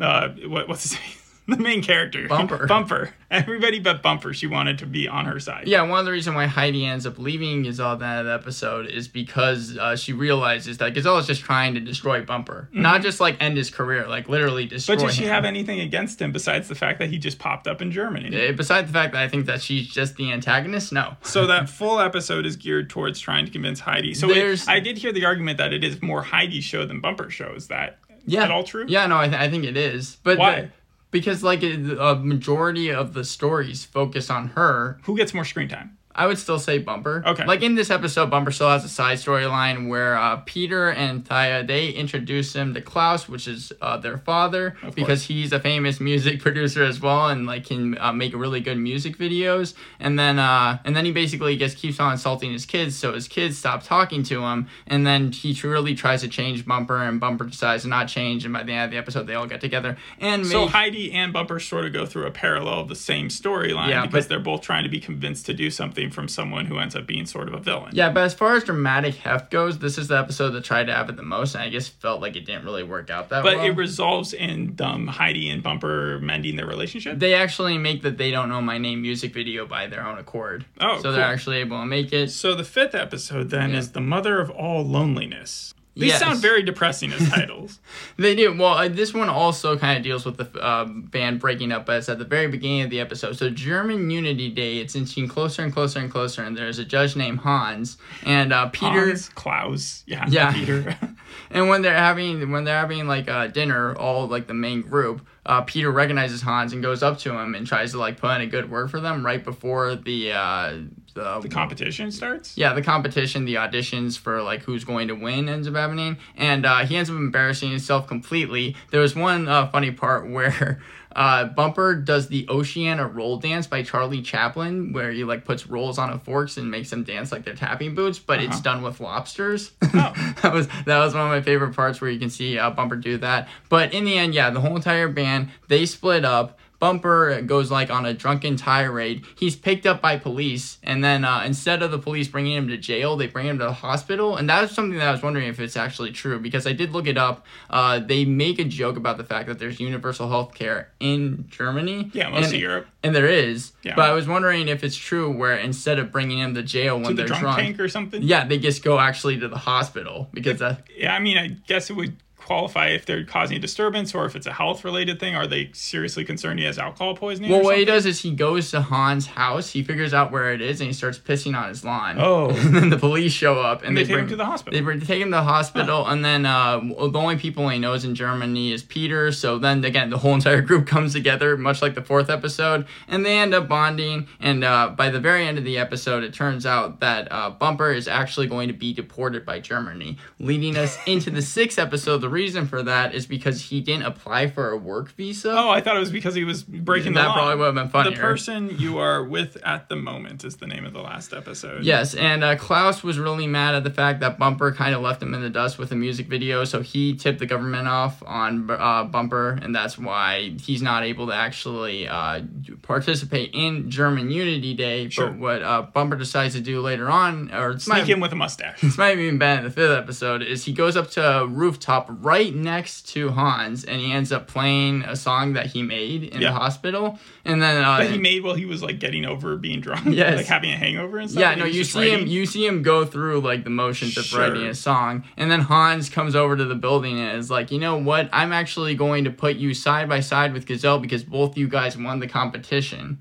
uh, 0.00 0.28
what, 0.46 0.68
what's 0.68 0.82
his 0.82 0.92
name? 0.92 1.21
The 1.56 1.62
main 1.62 1.82
character, 1.82 2.26
Bumper. 2.28 2.66
Bumper. 2.66 3.10
Everybody 3.30 3.78
but 3.78 4.02
Bumper. 4.02 4.32
She 4.34 4.46
wanted 4.46 4.78
to 4.78 4.86
be 4.86 5.08
on 5.08 5.24
her 5.26 5.38
side. 5.40 5.66
Yeah, 5.68 5.82
one 5.82 6.00
of 6.00 6.04
the 6.06 6.12
reasons 6.12 6.34
why 6.36 6.46
Heidi 6.46 6.84
ends 6.86 7.06
up 7.06 7.18
leaving 7.18 7.62
Gazelle 7.62 7.92
at 7.92 7.98
the 8.00 8.04
end 8.06 8.28
episode 8.28 8.86
is 8.86 9.08
because 9.08 9.76
uh, 9.78 9.96
she 9.96 10.12
realizes 10.12 10.78
that 10.78 10.94
Gazelle 10.94 11.18
is 11.18 11.26
just 11.26 11.42
trying 11.42 11.74
to 11.74 11.80
destroy 11.80 12.22
Bumper, 12.22 12.68
not 12.72 13.02
just 13.02 13.20
like 13.20 13.36
end 13.40 13.56
his 13.56 13.70
career, 13.70 14.06
like 14.08 14.28
literally 14.28 14.66
destroy 14.66 14.94
Mm-hmm. 14.94 15.02
But 15.02 15.06
does 15.08 15.16
she 15.16 15.24
him. 15.24 15.30
have 15.30 15.44
anything 15.44 15.80
against 15.80 16.20
him 16.20 16.32
besides 16.32 16.68
the 16.68 16.74
fact 16.74 16.98
that 16.98 17.08
he 17.10 17.18
just 17.18 17.38
popped 17.38 17.66
up 17.66 17.80
in 17.82 17.90
Germany? 17.92 18.48
Uh, 18.48 18.52
Besides 18.52 18.86
the 18.88 18.92
fact 18.92 19.12
that 19.14 19.22
I 19.22 19.28
think 19.28 19.46
that 19.46 19.62
she's 19.62 19.88
just 19.88 20.16
the 20.16 20.30
antagonist, 20.32 20.92
no. 20.92 21.16
So 21.22 21.46
that 21.46 21.68
full 21.70 22.00
episode 22.00 22.44
is 22.46 22.56
geared 22.56 22.90
towards 22.90 23.18
trying 23.20 23.44
to 23.46 23.50
convince 23.50 23.80
Heidi. 23.80 24.14
So 24.14 24.30
it, 24.30 24.34
There's- 24.34 24.68
I 24.68 24.80
did 24.80 24.98
hear 24.98 25.12
the 25.12 25.24
argument 25.24 25.58
that 25.58 25.72
it 25.72 25.82
is 25.84 26.00
more 26.02 26.22
Heidi's 26.22 26.64
show 26.64 26.84
than 26.86 27.00
Bumper's 27.00 27.32
show. 27.34 27.52
Is 27.54 27.68
that 27.68 27.98
Yeah, 28.26 28.44
at 28.44 28.50
all 28.50 28.62
true? 28.64 28.84
Yeah, 28.88 29.06
no, 29.06 29.16
I, 29.18 29.28
th- 29.28 29.40
I 29.40 29.48
think 29.50 29.64
it 29.64 29.76
is. 29.76 30.16
But 30.22 30.38
Why? 30.38 30.60
the- 30.62 30.68
because 31.12 31.44
like 31.44 31.62
a, 31.62 32.16
majority 32.16 32.90
of 32.92 33.14
the 33.14 33.22
stories 33.22 33.84
focus 33.84 34.28
on 34.28 34.48
her, 34.48 34.98
Who 35.04 35.16
gets 35.16 35.32
more 35.32 35.44
screen 35.44 35.68
time? 35.68 35.96
I 36.14 36.26
would 36.26 36.38
still 36.38 36.58
say 36.58 36.78
Bumper. 36.78 37.22
Okay. 37.26 37.44
Like 37.44 37.62
in 37.62 37.74
this 37.74 37.90
episode, 37.90 38.30
Bumper 38.30 38.50
still 38.50 38.68
has 38.68 38.84
a 38.84 38.88
side 38.88 39.18
storyline 39.18 39.88
where 39.88 40.16
uh, 40.16 40.36
Peter 40.44 40.90
and 40.90 41.26
Thea 41.26 41.64
they 41.64 41.88
introduce 41.90 42.54
him 42.54 42.74
to 42.74 42.80
Klaus, 42.80 43.28
which 43.28 43.48
is 43.48 43.72
uh, 43.80 43.96
their 43.96 44.18
father, 44.18 44.76
because 44.94 45.24
he's 45.24 45.52
a 45.52 45.60
famous 45.60 46.00
music 46.00 46.40
producer 46.42 46.82
as 46.82 47.00
well, 47.00 47.28
and 47.28 47.46
like 47.46 47.66
can 47.66 47.96
uh, 47.98 48.12
make 48.12 48.34
really 48.34 48.60
good 48.60 48.78
music 48.78 49.16
videos. 49.18 49.74
And 50.00 50.18
then 50.18 50.38
uh, 50.38 50.78
and 50.84 50.94
then 50.96 51.04
he 51.04 51.12
basically 51.12 51.56
just 51.56 51.76
keeps 51.78 51.98
on 52.00 52.12
insulting 52.12 52.52
his 52.52 52.66
kids, 52.66 52.96
so 52.96 53.12
his 53.14 53.28
kids 53.28 53.58
stop 53.58 53.82
talking 53.82 54.22
to 54.24 54.42
him. 54.42 54.66
And 54.86 55.06
then 55.06 55.32
he 55.32 55.54
truly 55.54 55.94
tries 55.94 56.20
to 56.22 56.28
change 56.28 56.66
Bumper, 56.66 57.02
and 57.02 57.20
Bumper 57.20 57.44
decides 57.44 57.82
to 57.84 57.88
not 57.88 58.08
change. 58.08 58.44
And 58.44 58.52
by 58.52 58.62
the 58.62 58.72
end 58.72 58.84
of 58.86 58.90
the 58.90 58.98
episode, 58.98 59.26
they 59.26 59.34
all 59.34 59.46
get 59.46 59.60
together 59.60 59.96
and 60.20 60.46
So 60.46 60.62
make 60.62 60.70
Heidi 60.70 61.12
and 61.12 61.32
Bumper 61.32 61.60
sort 61.60 61.84
of 61.86 61.92
go 61.92 62.06
through 62.06 62.26
a 62.26 62.30
parallel 62.30 62.80
of 62.80 62.88
the 62.88 62.94
same 62.96 63.28
storyline 63.28 63.88
Yeah, 63.88 64.06
because 64.06 64.24
but- 64.24 64.28
they're 64.28 64.40
both 64.40 64.62
trying 64.62 64.84
to 64.84 64.90
be 64.90 65.00
convinced 65.00 65.46
to 65.46 65.54
do 65.54 65.70
something 65.70 66.01
from 66.10 66.28
someone 66.28 66.66
who 66.66 66.78
ends 66.78 66.96
up 66.96 67.06
being 67.06 67.26
sort 67.26 67.48
of 67.48 67.54
a 67.54 67.58
villain. 67.58 67.90
Yeah, 67.94 68.10
but 68.10 68.24
as 68.24 68.34
far 68.34 68.56
as 68.56 68.64
dramatic 68.64 69.14
heft 69.16 69.50
goes, 69.50 69.78
this 69.78 69.98
is 69.98 70.08
the 70.08 70.18
episode 70.18 70.50
that 70.50 70.64
tried 70.64 70.86
to 70.88 70.94
have 70.94 71.08
it 71.08 71.16
the 71.16 71.22
most, 71.22 71.54
and 71.54 71.62
I 71.62 71.70
just 71.70 72.00
felt 72.00 72.20
like 72.20 72.36
it 72.36 72.46
didn't 72.46 72.64
really 72.64 72.82
work 72.82 73.10
out 73.10 73.28
that 73.28 73.44
way. 73.44 73.52
But 73.52 73.58
well. 73.58 73.66
it 73.66 73.76
resolves 73.76 74.32
in 74.32 74.76
um, 74.80 75.06
Heidi 75.06 75.48
and 75.50 75.62
Bumper 75.62 76.18
mending 76.20 76.56
their 76.56 76.66
relationship. 76.66 77.18
they 77.18 77.34
actually 77.34 77.78
make 77.78 78.02
the 78.02 78.10
"They 78.10 78.30
Don't 78.30 78.48
Know 78.48 78.60
My 78.60 78.78
Name" 78.78 79.02
music 79.02 79.32
video 79.34 79.66
by 79.66 79.86
their 79.86 80.06
own 80.06 80.18
accord. 80.18 80.64
Oh, 80.80 80.96
so 80.96 81.02
cool. 81.04 81.12
they're 81.12 81.22
actually 81.24 81.58
able 81.58 81.78
to 81.80 81.86
make 81.86 82.12
it. 82.12 82.30
so 82.30 82.54
the 82.54 82.64
fifth 82.64 82.94
episode 82.94 83.50
then 83.50 83.70
Yeah. 83.70 83.78
is 83.78 83.92
the 83.92 84.00
mother 84.00 84.40
of 84.40 84.50
all 84.50 84.82
loneliness. 84.84 85.74
These 85.94 86.08
Yes. 86.12 86.20
sound 86.20 86.40
very 86.40 86.62
depressing 86.62 87.12
as 87.12 87.28
titles. 87.28 87.78
They 88.16 88.34
do. 88.34 88.56
Well, 88.56 88.74
uh, 88.74 88.88
this 88.88 89.12
one 89.12 89.28
also 89.28 89.76
kind 89.76 89.96
of 89.98 90.02
deals 90.02 90.24
with 90.24 90.36
the 90.38 90.48
uh, 90.60 90.84
band 90.86 91.40
breaking 91.40 91.70
up, 91.72 91.84
but 91.86 91.96
it's 91.98 92.08
at 92.08 92.18
the 92.18 92.24
very 92.24 92.46
beginning 92.48 92.82
of 92.82 92.90
the 92.90 93.00
episode. 93.00 93.36
So 93.36 93.50
German 93.50 94.10
Unity 94.10 94.48
Day, 94.50 94.78
it's 94.78 94.94
inching 94.96 95.28
closer 95.28 95.62
and 95.62 95.72
closer 95.72 95.98
and 96.00 96.10
closer, 96.10 96.42
and 96.44 96.56
there's 96.56 96.78
a 96.78 96.84
judge 96.84 97.14
named 97.16 97.40
Hans, 97.40 97.98
and 98.24 98.52
uh, 98.52 98.68
Peter. 98.70 99.06
Hans, 99.06 99.28
Klaus, 99.30 100.02
yeah, 100.06 100.24
Yeah. 100.30 100.52
Peter. 100.52 100.96
And 101.50 101.68
when 101.68 101.82
they're 101.82 101.96
having 101.96 102.50
when 102.50 102.64
they're 102.64 102.78
having 102.78 103.06
like 103.06 103.28
uh, 103.28 103.46
dinner, 103.46 103.94
all 103.96 104.26
like 104.26 104.46
the 104.46 104.54
main 104.54 104.80
group, 104.82 105.26
uh, 105.44 105.60
Peter 105.62 105.90
recognizes 105.90 106.40
Hans 106.42 106.72
and 106.72 106.82
goes 106.82 107.02
up 107.02 107.18
to 107.20 107.38
him 107.38 107.54
and 107.54 107.66
tries 107.66 107.92
to 107.92 107.98
like 107.98 108.18
put 108.18 108.34
in 108.36 108.40
a 108.42 108.46
good 108.46 108.70
word 108.70 108.90
for 108.90 109.00
them 109.00 109.24
right 109.24 109.42
before 109.42 109.94
the 109.94 110.32
uh, 110.32 110.74
the, 111.14 111.40
The 111.40 111.48
competition 111.48 112.10
starts. 112.12 112.56
yeah, 112.56 112.72
the 112.74 112.82
competition, 112.82 113.44
the 113.44 113.54
auditions 113.54 114.18
for 114.18 114.42
like 114.42 114.62
who's 114.62 114.84
going 114.84 115.08
to 115.08 115.14
win 115.14 115.48
ends 115.48 115.68
up 115.68 115.74
happening, 115.74 116.16
and 116.36 116.66
uh, 116.66 116.78
he 116.86 116.96
ends 116.96 117.10
up 117.10 117.16
embarrassing 117.16 117.70
himself 117.70 118.06
completely. 118.06 118.76
There 118.90 119.00
was 119.00 119.14
one 119.14 119.48
uh, 119.48 119.68
funny 119.68 119.90
part 119.90 120.28
where 120.30 120.80
uh, 121.14 121.44
Bumper 121.44 121.94
does 121.94 122.28
the 122.28 122.46
Oceana 122.48 123.06
roll 123.06 123.36
dance 123.36 123.66
by 123.66 123.82
Charlie 123.82 124.22
Chaplin, 124.22 124.92
where 124.94 125.10
he 125.12 125.24
like 125.24 125.44
puts 125.44 125.66
rolls 125.66 125.98
on 125.98 126.08
a 126.10 126.18
forks 126.18 126.56
and 126.56 126.70
makes 126.70 126.88
them 126.90 127.04
dance 127.04 127.30
like 127.30 127.44
they're 127.44 127.54
tapping 127.54 127.94
boots, 127.94 128.18
but 128.18 128.40
it's 128.40 128.54
Uh-huh. 128.54 128.62
done 128.62 128.82
with 128.82 128.98
lobsters. 129.00 129.72
Oh. 129.82 129.88
that 130.42 130.52
was 130.54 130.68
that 130.86 130.98
was 130.98 131.12
one 131.14 131.24
of 131.24 131.28
my 131.30 131.42
favorite 131.42 131.74
parts 131.76 132.00
where 132.00 132.10
you 132.10 132.18
can 132.18 132.30
see 132.30 132.58
uh, 132.58 132.70
Bumper 132.70 132.96
do 132.96 133.18
that. 133.18 133.48
But 133.68 133.92
in 133.92 134.04
the 134.04 134.16
end, 134.16 134.34
yeah, 134.34 134.48
the 134.50 134.60
whole 134.60 134.74
entire 134.76 135.08
band 135.08 135.50
they 135.68 135.84
split 135.86 136.24
up. 136.24 136.58
Bumper 136.82 137.40
goes 137.42 137.70
like 137.70 137.90
on 137.90 138.04
a 138.06 138.12
drunken 138.12 138.56
tirade. 138.56 139.24
He's 139.38 139.54
picked 139.54 139.86
up 139.86 140.02
by 140.02 140.18
police, 140.18 140.78
and 140.82 141.02
then 141.04 141.24
uh, 141.24 141.44
instead 141.46 141.80
of 141.80 141.92
the 141.92 141.98
police 142.00 142.26
bringing 142.26 142.56
him 142.56 142.66
to 142.66 142.76
jail, 142.76 143.16
they 143.16 143.28
bring 143.28 143.46
him 143.46 143.56
to 143.60 143.64
the 143.66 143.72
hospital. 143.72 144.36
And 144.36 144.50
that 144.50 144.62
was 144.62 144.72
something 144.72 144.98
that 144.98 145.06
I 145.06 145.12
was 145.12 145.22
wondering 145.22 145.46
if 145.46 145.60
it's 145.60 145.76
actually 145.76 146.10
true 146.10 146.40
because 146.40 146.66
I 146.66 146.72
did 146.72 146.90
look 146.90 147.06
it 147.06 147.16
up. 147.16 147.46
Uh, 147.70 148.00
they 148.00 148.24
make 148.24 148.58
a 148.58 148.64
joke 148.64 148.96
about 148.96 149.16
the 149.16 149.22
fact 149.22 149.46
that 149.46 149.60
there's 149.60 149.78
universal 149.78 150.28
health 150.28 150.54
care 150.54 150.90
in 150.98 151.44
Germany. 151.48 152.10
Yeah, 152.14 152.30
most 152.30 152.46
and, 152.46 152.54
of 152.54 152.60
Europe. 152.60 152.86
and 153.04 153.14
there 153.14 153.28
is. 153.28 153.70
Yeah. 153.84 153.94
But 153.94 154.10
I 154.10 154.12
was 154.12 154.26
wondering 154.26 154.66
if 154.66 154.82
it's 154.82 154.96
true 154.96 155.30
where 155.30 155.54
instead 155.56 156.00
of 156.00 156.10
bringing 156.10 156.40
him 156.40 156.52
to 156.56 156.64
jail 156.64 156.96
when 156.96 157.04
To 157.04 157.08
the 157.10 157.14
they're 157.14 157.26
drunk 157.28 157.42
drunk, 157.42 157.58
tank 157.60 157.78
or 157.78 157.86
something. 157.88 158.22
yeah, 158.24 158.44
they 158.44 158.58
just 158.58 158.82
go 158.82 158.98
actually 158.98 159.38
to 159.38 159.46
the 159.46 159.58
hospital 159.58 160.28
because 160.34 160.58
that. 160.58 160.82
Yeah, 160.96 161.14
I 161.14 161.20
mean, 161.20 161.38
I 161.38 161.46
guess 161.68 161.90
it 161.90 161.92
would 161.94 162.16
qualify 162.44 162.88
if 162.88 163.06
they're 163.06 163.24
causing 163.24 163.56
a 163.56 163.60
disturbance 163.60 164.14
or 164.14 164.26
if 164.26 164.36
it's 164.36 164.46
a 164.46 164.52
health 164.52 164.84
related 164.84 165.20
thing. 165.20 165.34
Are 165.34 165.46
they 165.46 165.70
seriously 165.72 166.24
concerned 166.24 166.58
he 166.58 166.64
has 166.64 166.78
alcohol 166.78 167.16
poisoning? 167.16 167.50
Well, 167.50 167.62
what 167.62 167.78
he 167.78 167.84
does 167.84 168.06
is 168.06 168.20
he 168.20 168.32
goes 168.32 168.70
to 168.70 168.82
Han's 168.82 169.26
house. 169.26 169.70
He 169.70 169.82
figures 169.82 170.12
out 170.12 170.32
where 170.32 170.52
it 170.52 170.60
is, 170.60 170.80
and 170.80 170.88
he 170.88 170.92
starts 170.92 171.18
pissing 171.18 171.56
on 171.56 171.68
his 171.68 171.84
lawn. 171.84 172.16
Oh. 172.18 172.50
and 172.50 172.74
then 172.74 172.88
the 172.90 172.98
police 172.98 173.32
show 173.32 173.60
up, 173.60 173.80
and, 173.80 173.88
And 173.88 173.96
they, 173.96 174.02
they, 174.02 174.06
take 174.06 174.14
bring 174.14 174.24
him 174.24 174.30
to 174.30 174.36
the 174.36 174.44
hospital. 174.44 174.78
They 174.78 174.84
bring, 174.84 175.00
take 175.00 175.20
him 175.20 175.28
to 175.28 175.36
the 175.36 175.42
hospital, 175.42 176.06
and 176.06 176.24
then 176.24 176.46
uh, 176.46 176.80
the 176.80 177.18
only 177.18 177.36
people 177.36 177.68
he 177.68 177.78
knows 177.78 178.04
in 178.04 178.14
Germany 178.14 178.72
is 178.72 178.82
Peter. 178.82 179.32
So 179.32 179.58
then 179.58 179.84
again, 179.84 180.10
the 180.10 180.18
whole 180.18 180.34
entire 180.34 180.60
group 180.62 180.86
comes 180.86 181.12
together, 181.12 181.56
much 181.56 181.82
like 181.82 181.94
the 181.94 182.02
fourth 182.02 182.30
episode, 182.30 182.86
and 183.08 183.24
they 183.24 183.38
end 183.38 183.54
up 183.54 183.68
bonding. 183.68 184.28
And 184.40 184.64
uh, 184.64 184.90
by 184.90 185.10
the 185.10 185.20
very 185.20 185.46
end 185.46 185.58
of 185.58 185.64
the 185.64 185.78
episode, 185.78 186.24
it 186.24 186.34
turns 186.34 186.66
out 186.66 187.00
that 187.00 187.30
uh, 187.30 187.50
Bumper 187.50 187.92
is 187.92 188.08
actually 188.08 188.46
going 188.46 188.68
to 188.68 188.74
be 188.74 188.92
deported 188.92 189.44
by 189.44 189.60
Germany, 189.60 190.18
leading 190.38 190.76
us 190.76 190.98
into 191.06 191.30
the 191.30 191.42
sixth 191.42 191.78
episode. 191.78 192.18
The 192.18 192.28
reason 192.32 192.66
for 192.66 192.82
that 192.82 193.14
is 193.14 193.26
because 193.26 193.60
he 193.60 193.80
didn't 193.80 194.06
apply 194.06 194.48
for 194.48 194.70
a 194.70 194.76
work 194.76 195.10
visa. 195.12 195.52
Oh, 195.52 195.70
I 195.70 195.80
thought 195.80 195.96
it 195.96 196.00
was 196.00 196.10
because 196.10 196.34
he 196.34 196.44
was 196.44 196.64
breaking 196.64 197.12
the 197.12 197.20
That 197.20 197.34
probably 197.34 197.56
would 197.56 197.66
have 197.66 197.74
been 197.74 197.88
funnier. 197.88 198.14
The 198.14 198.20
person 198.20 198.70
you 198.78 198.98
are 198.98 199.22
with 199.22 199.56
at 199.64 199.88
the 199.88 199.96
moment 199.96 200.44
is 200.44 200.56
the 200.56 200.66
name 200.66 200.84
of 200.84 200.92
the 200.92 201.02
last 201.02 201.32
episode. 201.32 201.84
Yes, 201.84 202.14
and 202.14 202.42
uh, 202.42 202.56
Klaus 202.56 203.02
was 203.02 203.18
really 203.18 203.46
mad 203.46 203.74
at 203.74 203.84
the 203.84 203.90
fact 203.90 204.20
that 204.20 204.38
Bumper 204.38 204.72
kind 204.72 204.94
of 204.94 205.02
left 205.02 205.22
him 205.22 205.34
in 205.34 205.42
the 205.42 205.50
dust 205.50 205.78
with 205.78 205.90
the 205.90 205.96
music 205.96 206.26
video, 206.26 206.64
so 206.64 206.82
he 206.82 207.14
tipped 207.14 207.38
the 207.38 207.46
government 207.46 207.86
off 207.86 208.22
on 208.24 208.70
uh, 208.70 209.04
Bumper, 209.04 209.58
and 209.62 209.74
that's 209.74 209.98
why 209.98 210.54
he's 210.60 210.82
not 210.82 211.04
able 211.04 211.26
to 211.26 211.34
actually 211.34 212.08
uh, 212.08 212.40
participate 212.82 213.50
in 213.52 213.90
German 213.90 214.30
Unity 214.30 214.74
Day. 214.74 215.08
Sure. 215.08 215.28
But 215.28 215.38
what 215.38 215.62
uh, 215.62 215.82
Bumper 215.82 216.16
decides 216.16 216.54
to 216.54 216.60
do 216.60 216.80
later 216.80 217.10
on, 217.10 217.52
or 217.52 217.72
it's 217.72 217.84
Sneak 217.84 217.98
might, 217.98 218.08
in 218.08 218.20
with 218.20 218.32
a 218.32 218.36
mustache. 218.36 218.80
this 218.80 218.98
might 218.98 219.10
have 219.10 219.18
even 219.18 219.38
been 219.38 219.58
in 219.58 219.64
the 219.64 219.70
fifth 219.70 219.96
episode, 219.96 220.42
is 220.42 220.64
he 220.64 220.72
goes 220.72 220.96
up 220.96 221.10
to 221.12 221.22
a 221.42 221.46
rooftop 221.46 222.08
right 222.22 222.54
next 222.54 223.08
to 223.10 223.30
Hans, 223.30 223.84
and 223.84 224.00
he 224.00 224.12
ends 224.12 224.30
up 224.32 224.46
playing 224.46 225.02
a 225.02 225.16
song 225.16 225.54
that 225.54 225.66
he 225.66 225.82
made 225.82 226.24
in 226.24 226.40
Yeah. 226.40 226.52
the 226.52 226.58
hospital, 226.58 227.18
and 227.44 227.60
then 227.60 227.82
uh, 227.84 227.98
that 227.98 228.10
he 228.10 228.18
made 228.18 228.42
while 228.44 228.54
he 228.54 228.64
was 228.64 228.82
like 228.82 228.98
getting 228.98 229.24
over 229.24 229.56
being 229.56 229.80
drunk. 229.80 230.06
Yes. 230.14 230.36
Like 230.36 230.46
having 230.46 230.70
a 230.70 230.76
hangover 230.76 231.18
and 231.18 231.30
stuff. 231.30 231.40
Yeah, 231.40 231.50
and 231.52 231.60
no, 231.60 231.66
you 231.66 231.84
see 231.84 232.10
him. 232.10 232.26
You 232.26 232.46
see 232.46 232.66
him 232.66 232.82
go 232.82 233.04
through 233.04 233.40
like 233.40 233.64
the 233.64 233.70
motions 233.70 234.16
of 234.16 234.24
Sure. 234.24 234.40
writing 234.40 234.66
a 234.66 234.74
song, 234.74 235.24
and 235.36 235.50
then 235.50 235.60
Hans 235.60 236.08
comes 236.08 236.34
over 236.36 236.56
to 236.56 236.64
the 236.64 236.74
building 236.76 237.18
and 237.18 237.38
is 237.38 237.50
like, 237.50 237.70
you 237.70 237.78
know 237.78 237.96
what? 237.96 238.28
I'm 238.32 238.52
actually 238.52 238.94
going 238.94 239.24
to 239.24 239.30
put 239.30 239.56
you 239.56 239.74
side 239.74 240.08
by 240.08 240.20
side 240.20 240.52
with 240.52 240.66
Gazelle 240.66 240.98
because 240.98 241.24
both 241.24 241.56
you 241.56 241.66
guys 241.68 241.96
won 241.98 242.20
the 242.20 242.28
competition. 242.28 243.18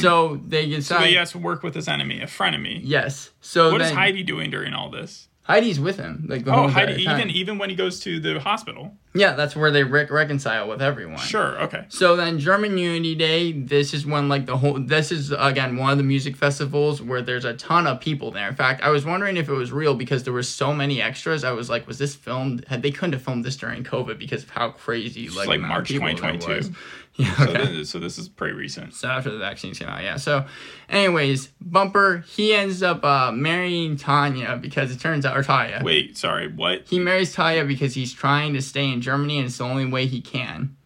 So 0.00 0.40
they 0.46 0.70
So 0.70 0.76
decide. 0.76 1.06
he 1.08 1.14
has 1.14 1.32
to 1.32 1.38
work 1.38 1.62
with 1.62 1.74
his 1.74 1.88
enemy, 1.88 2.20
a 2.20 2.26
frenemy. 2.26 2.80
Yes. 2.82 3.30
So 3.40 3.72
What 3.72 3.80
is 3.80 3.88
then 3.88 3.96
Heidi 3.96 4.22
doing 4.22 4.50
during 4.50 4.72
all 4.74 4.90
this? 4.90 5.28
Heidi's 5.44 5.78
with 5.78 5.98
him. 5.98 6.24
Like 6.26 6.44
the 6.46 6.52
Oh, 6.52 6.54
whole 6.54 6.68
Heidi, 6.68 7.04
time. 7.04 7.18
even 7.20 7.30
even 7.30 7.58
when 7.58 7.68
he 7.68 7.76
goes 7.76 8.00
to 8.00 8.18
the 8.18 8.40
hospital. 8.40 8.96
yeah, 9.12 9.34
that's 9.34 9.54
where 9.54 9.70
they 9.70 9.84
rec- 9.84 10.10
reconcile 10.10 10.66
with 10.68 10.80
everyone. 10.80 11.18
Sure, 11.18 11.60
okay. 11.62 11.84
So 11.90 12.16
then 12.16 12.38
German 12.38 12.78
Unity 12.78 13.14
Day, 13.14 13.52
this 13.52 13.92
is 13.92 14.06
when 14.06 14.28
like 14.30 14.46
the 14.46 14.56
whole 14.56 14.78
this 14.80 15.12
is 15.12 15.32
again 15.36 15.76
one 15.76 15.92
of 15.92 15.98
the 15.98 16.02
music 16.04 16.34
festivals 16.36 17.02
where 17.02 17.20
there's 17.20 17.44
a 17.44 17.52
ton 17.54 17.86
of 17.86 18.00
people 18.00 18.30
there. 18.30 18.48
In 18.48 18.54
fact, 18.54 18.82
I 18.82 18.88
was 18.88 19.04
wondering 19.04 19.36
if 19.36 19.48
it 19.50 19.52
was 19.54 19.70
real 19.70 19.94
because 19.94 20.24
there 20.24 20.32
were 20.32 20.42
so 20.42 20.72
many 20.72 21.02
extras. 21.02 21.44
I 21.44 21.52
was 21.52 21.68
like, 21.68 21.86
was 21.86 21.98
this 21.98 22.14
filmed? 22.14 22.64
Had 22.68 22.80
they 22.82 22.90
couldn't 22.90 23.12
have 23.12 23.22
filmed 23.22 23.44
this 23.44 23.56
during 23.56 23.84
COVID 23.84 24.18
because 24.18 24.44
of 24.44 24.50
how 24.50 24.70
crazy 24.70 25.28
like, 25.28 25.46
like 25.48 25.60
March 25.60 25.88
people 25.88 26.08
2022. 26.08 26.74
Yeah, 27.16 27.36
So, 27.36 27.44
okay. 27.44 27.66
this, 27.76 27.90
so 27.90 27.98
this 28.00 28.18
is 28.18 28.28
pretty 28.28 28.54
recent. 28.54 28.92
So 28.92 29.08
after 29.08 29.30
the 29.30 29.38
vaccines 29.38 29.78
came 29.78 29.88
out, 29.88 30.02
yeah. 30.02 30.16
So, 30.16 30.46
anyways, 30.88 31.48
Bumper 31.60 32.24
he 32.26 32.52
ends 32.52 32.82
up 32.82 33.04
uh, 33.04 33.30
marrying 33.30 33.96
Tanya 33.96 34.56
because 34.60 34.90
it 34.90 34.98
turns 34.98 35.24
out, 35.24 35.36
or 35.36 35.42
Taya. 35.44 35.82
Wait, 35.84 36.16
sorry, 36.16 36.48
what? 36.48 36.82
He 36.88 36.98
marries 36.98 37.34
Taya 37.34 37.66
because 37.68 37.94
he's 37.94 38.12
trying 38.12 38.54
to 38.54 38.62
stay 38.62 38.90
in 38.92 39.00
Germany 39.00 39.38
and 39.38 39.46
it's 39.46 39.58
the 39.58 39.64
only 39.64 39.86
way 39.86 40.06
he 40.06 40.20
can. 40.20 40.76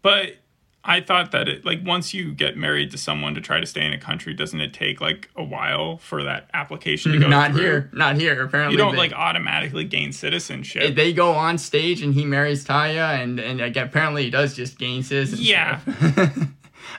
But 0.00 0.36
I 0.86 1.00
thought 1.00 1.30
that 1.32 1.48
it 1.48 1.64
like 1.64 1.80
once 1.84 2.12
you 2.12 2.32
get 2.32 2.56
married 2.58 2.90
to 2.90 2.98
someone 2.98 3.34
to 3.34 3.40
try 3.40 3.58
to 3.58 3.64
stay 3.66 3.86
in 3.86 3.92
a 3.94 3.98
country, 3.98 4.34
doesn't 4.34 4.60
it 4.60 4.74
take 4.74 5.00
like 5.00 5.30
a 5.34 5.42
while 5.42 5.96
for 5.96 6.22
that 6.24 6.50
application 6.52 7.12
to 7.12 7.18
go 7.18 7.26
Not 7.28 7.52
through? 7.52 7.60
here, 7.62 7.90
not 7.94 8.16
here. 8.16 8.42
Apparently, 8.42 8.72
You 8.74 8.78
don't 8.78 8.92
they- 8.92 8.98
like 8.98 9.12
automatically 9.14 9.84
gain 9.84 10.12
citizenship. 10.12 10.94
they 10.94 11.12
go 11.14 11.32
on 11.32 11.56
stage 11.56 12.02
and 12.02 12.12
he 12.14 12.24
marries 12.26 12.64
Taya, 12.66 13.22
and 13.22 13.40
and 13.40 13.60
again, 13.62 13.86
apparently 13.86 14.24
he 14.24 14.30
does 14.30 14.54
just 14.54 14.78
gain 14.78 15.02
citizenship. 15.02 15.46
Yeah. 15.46 15.80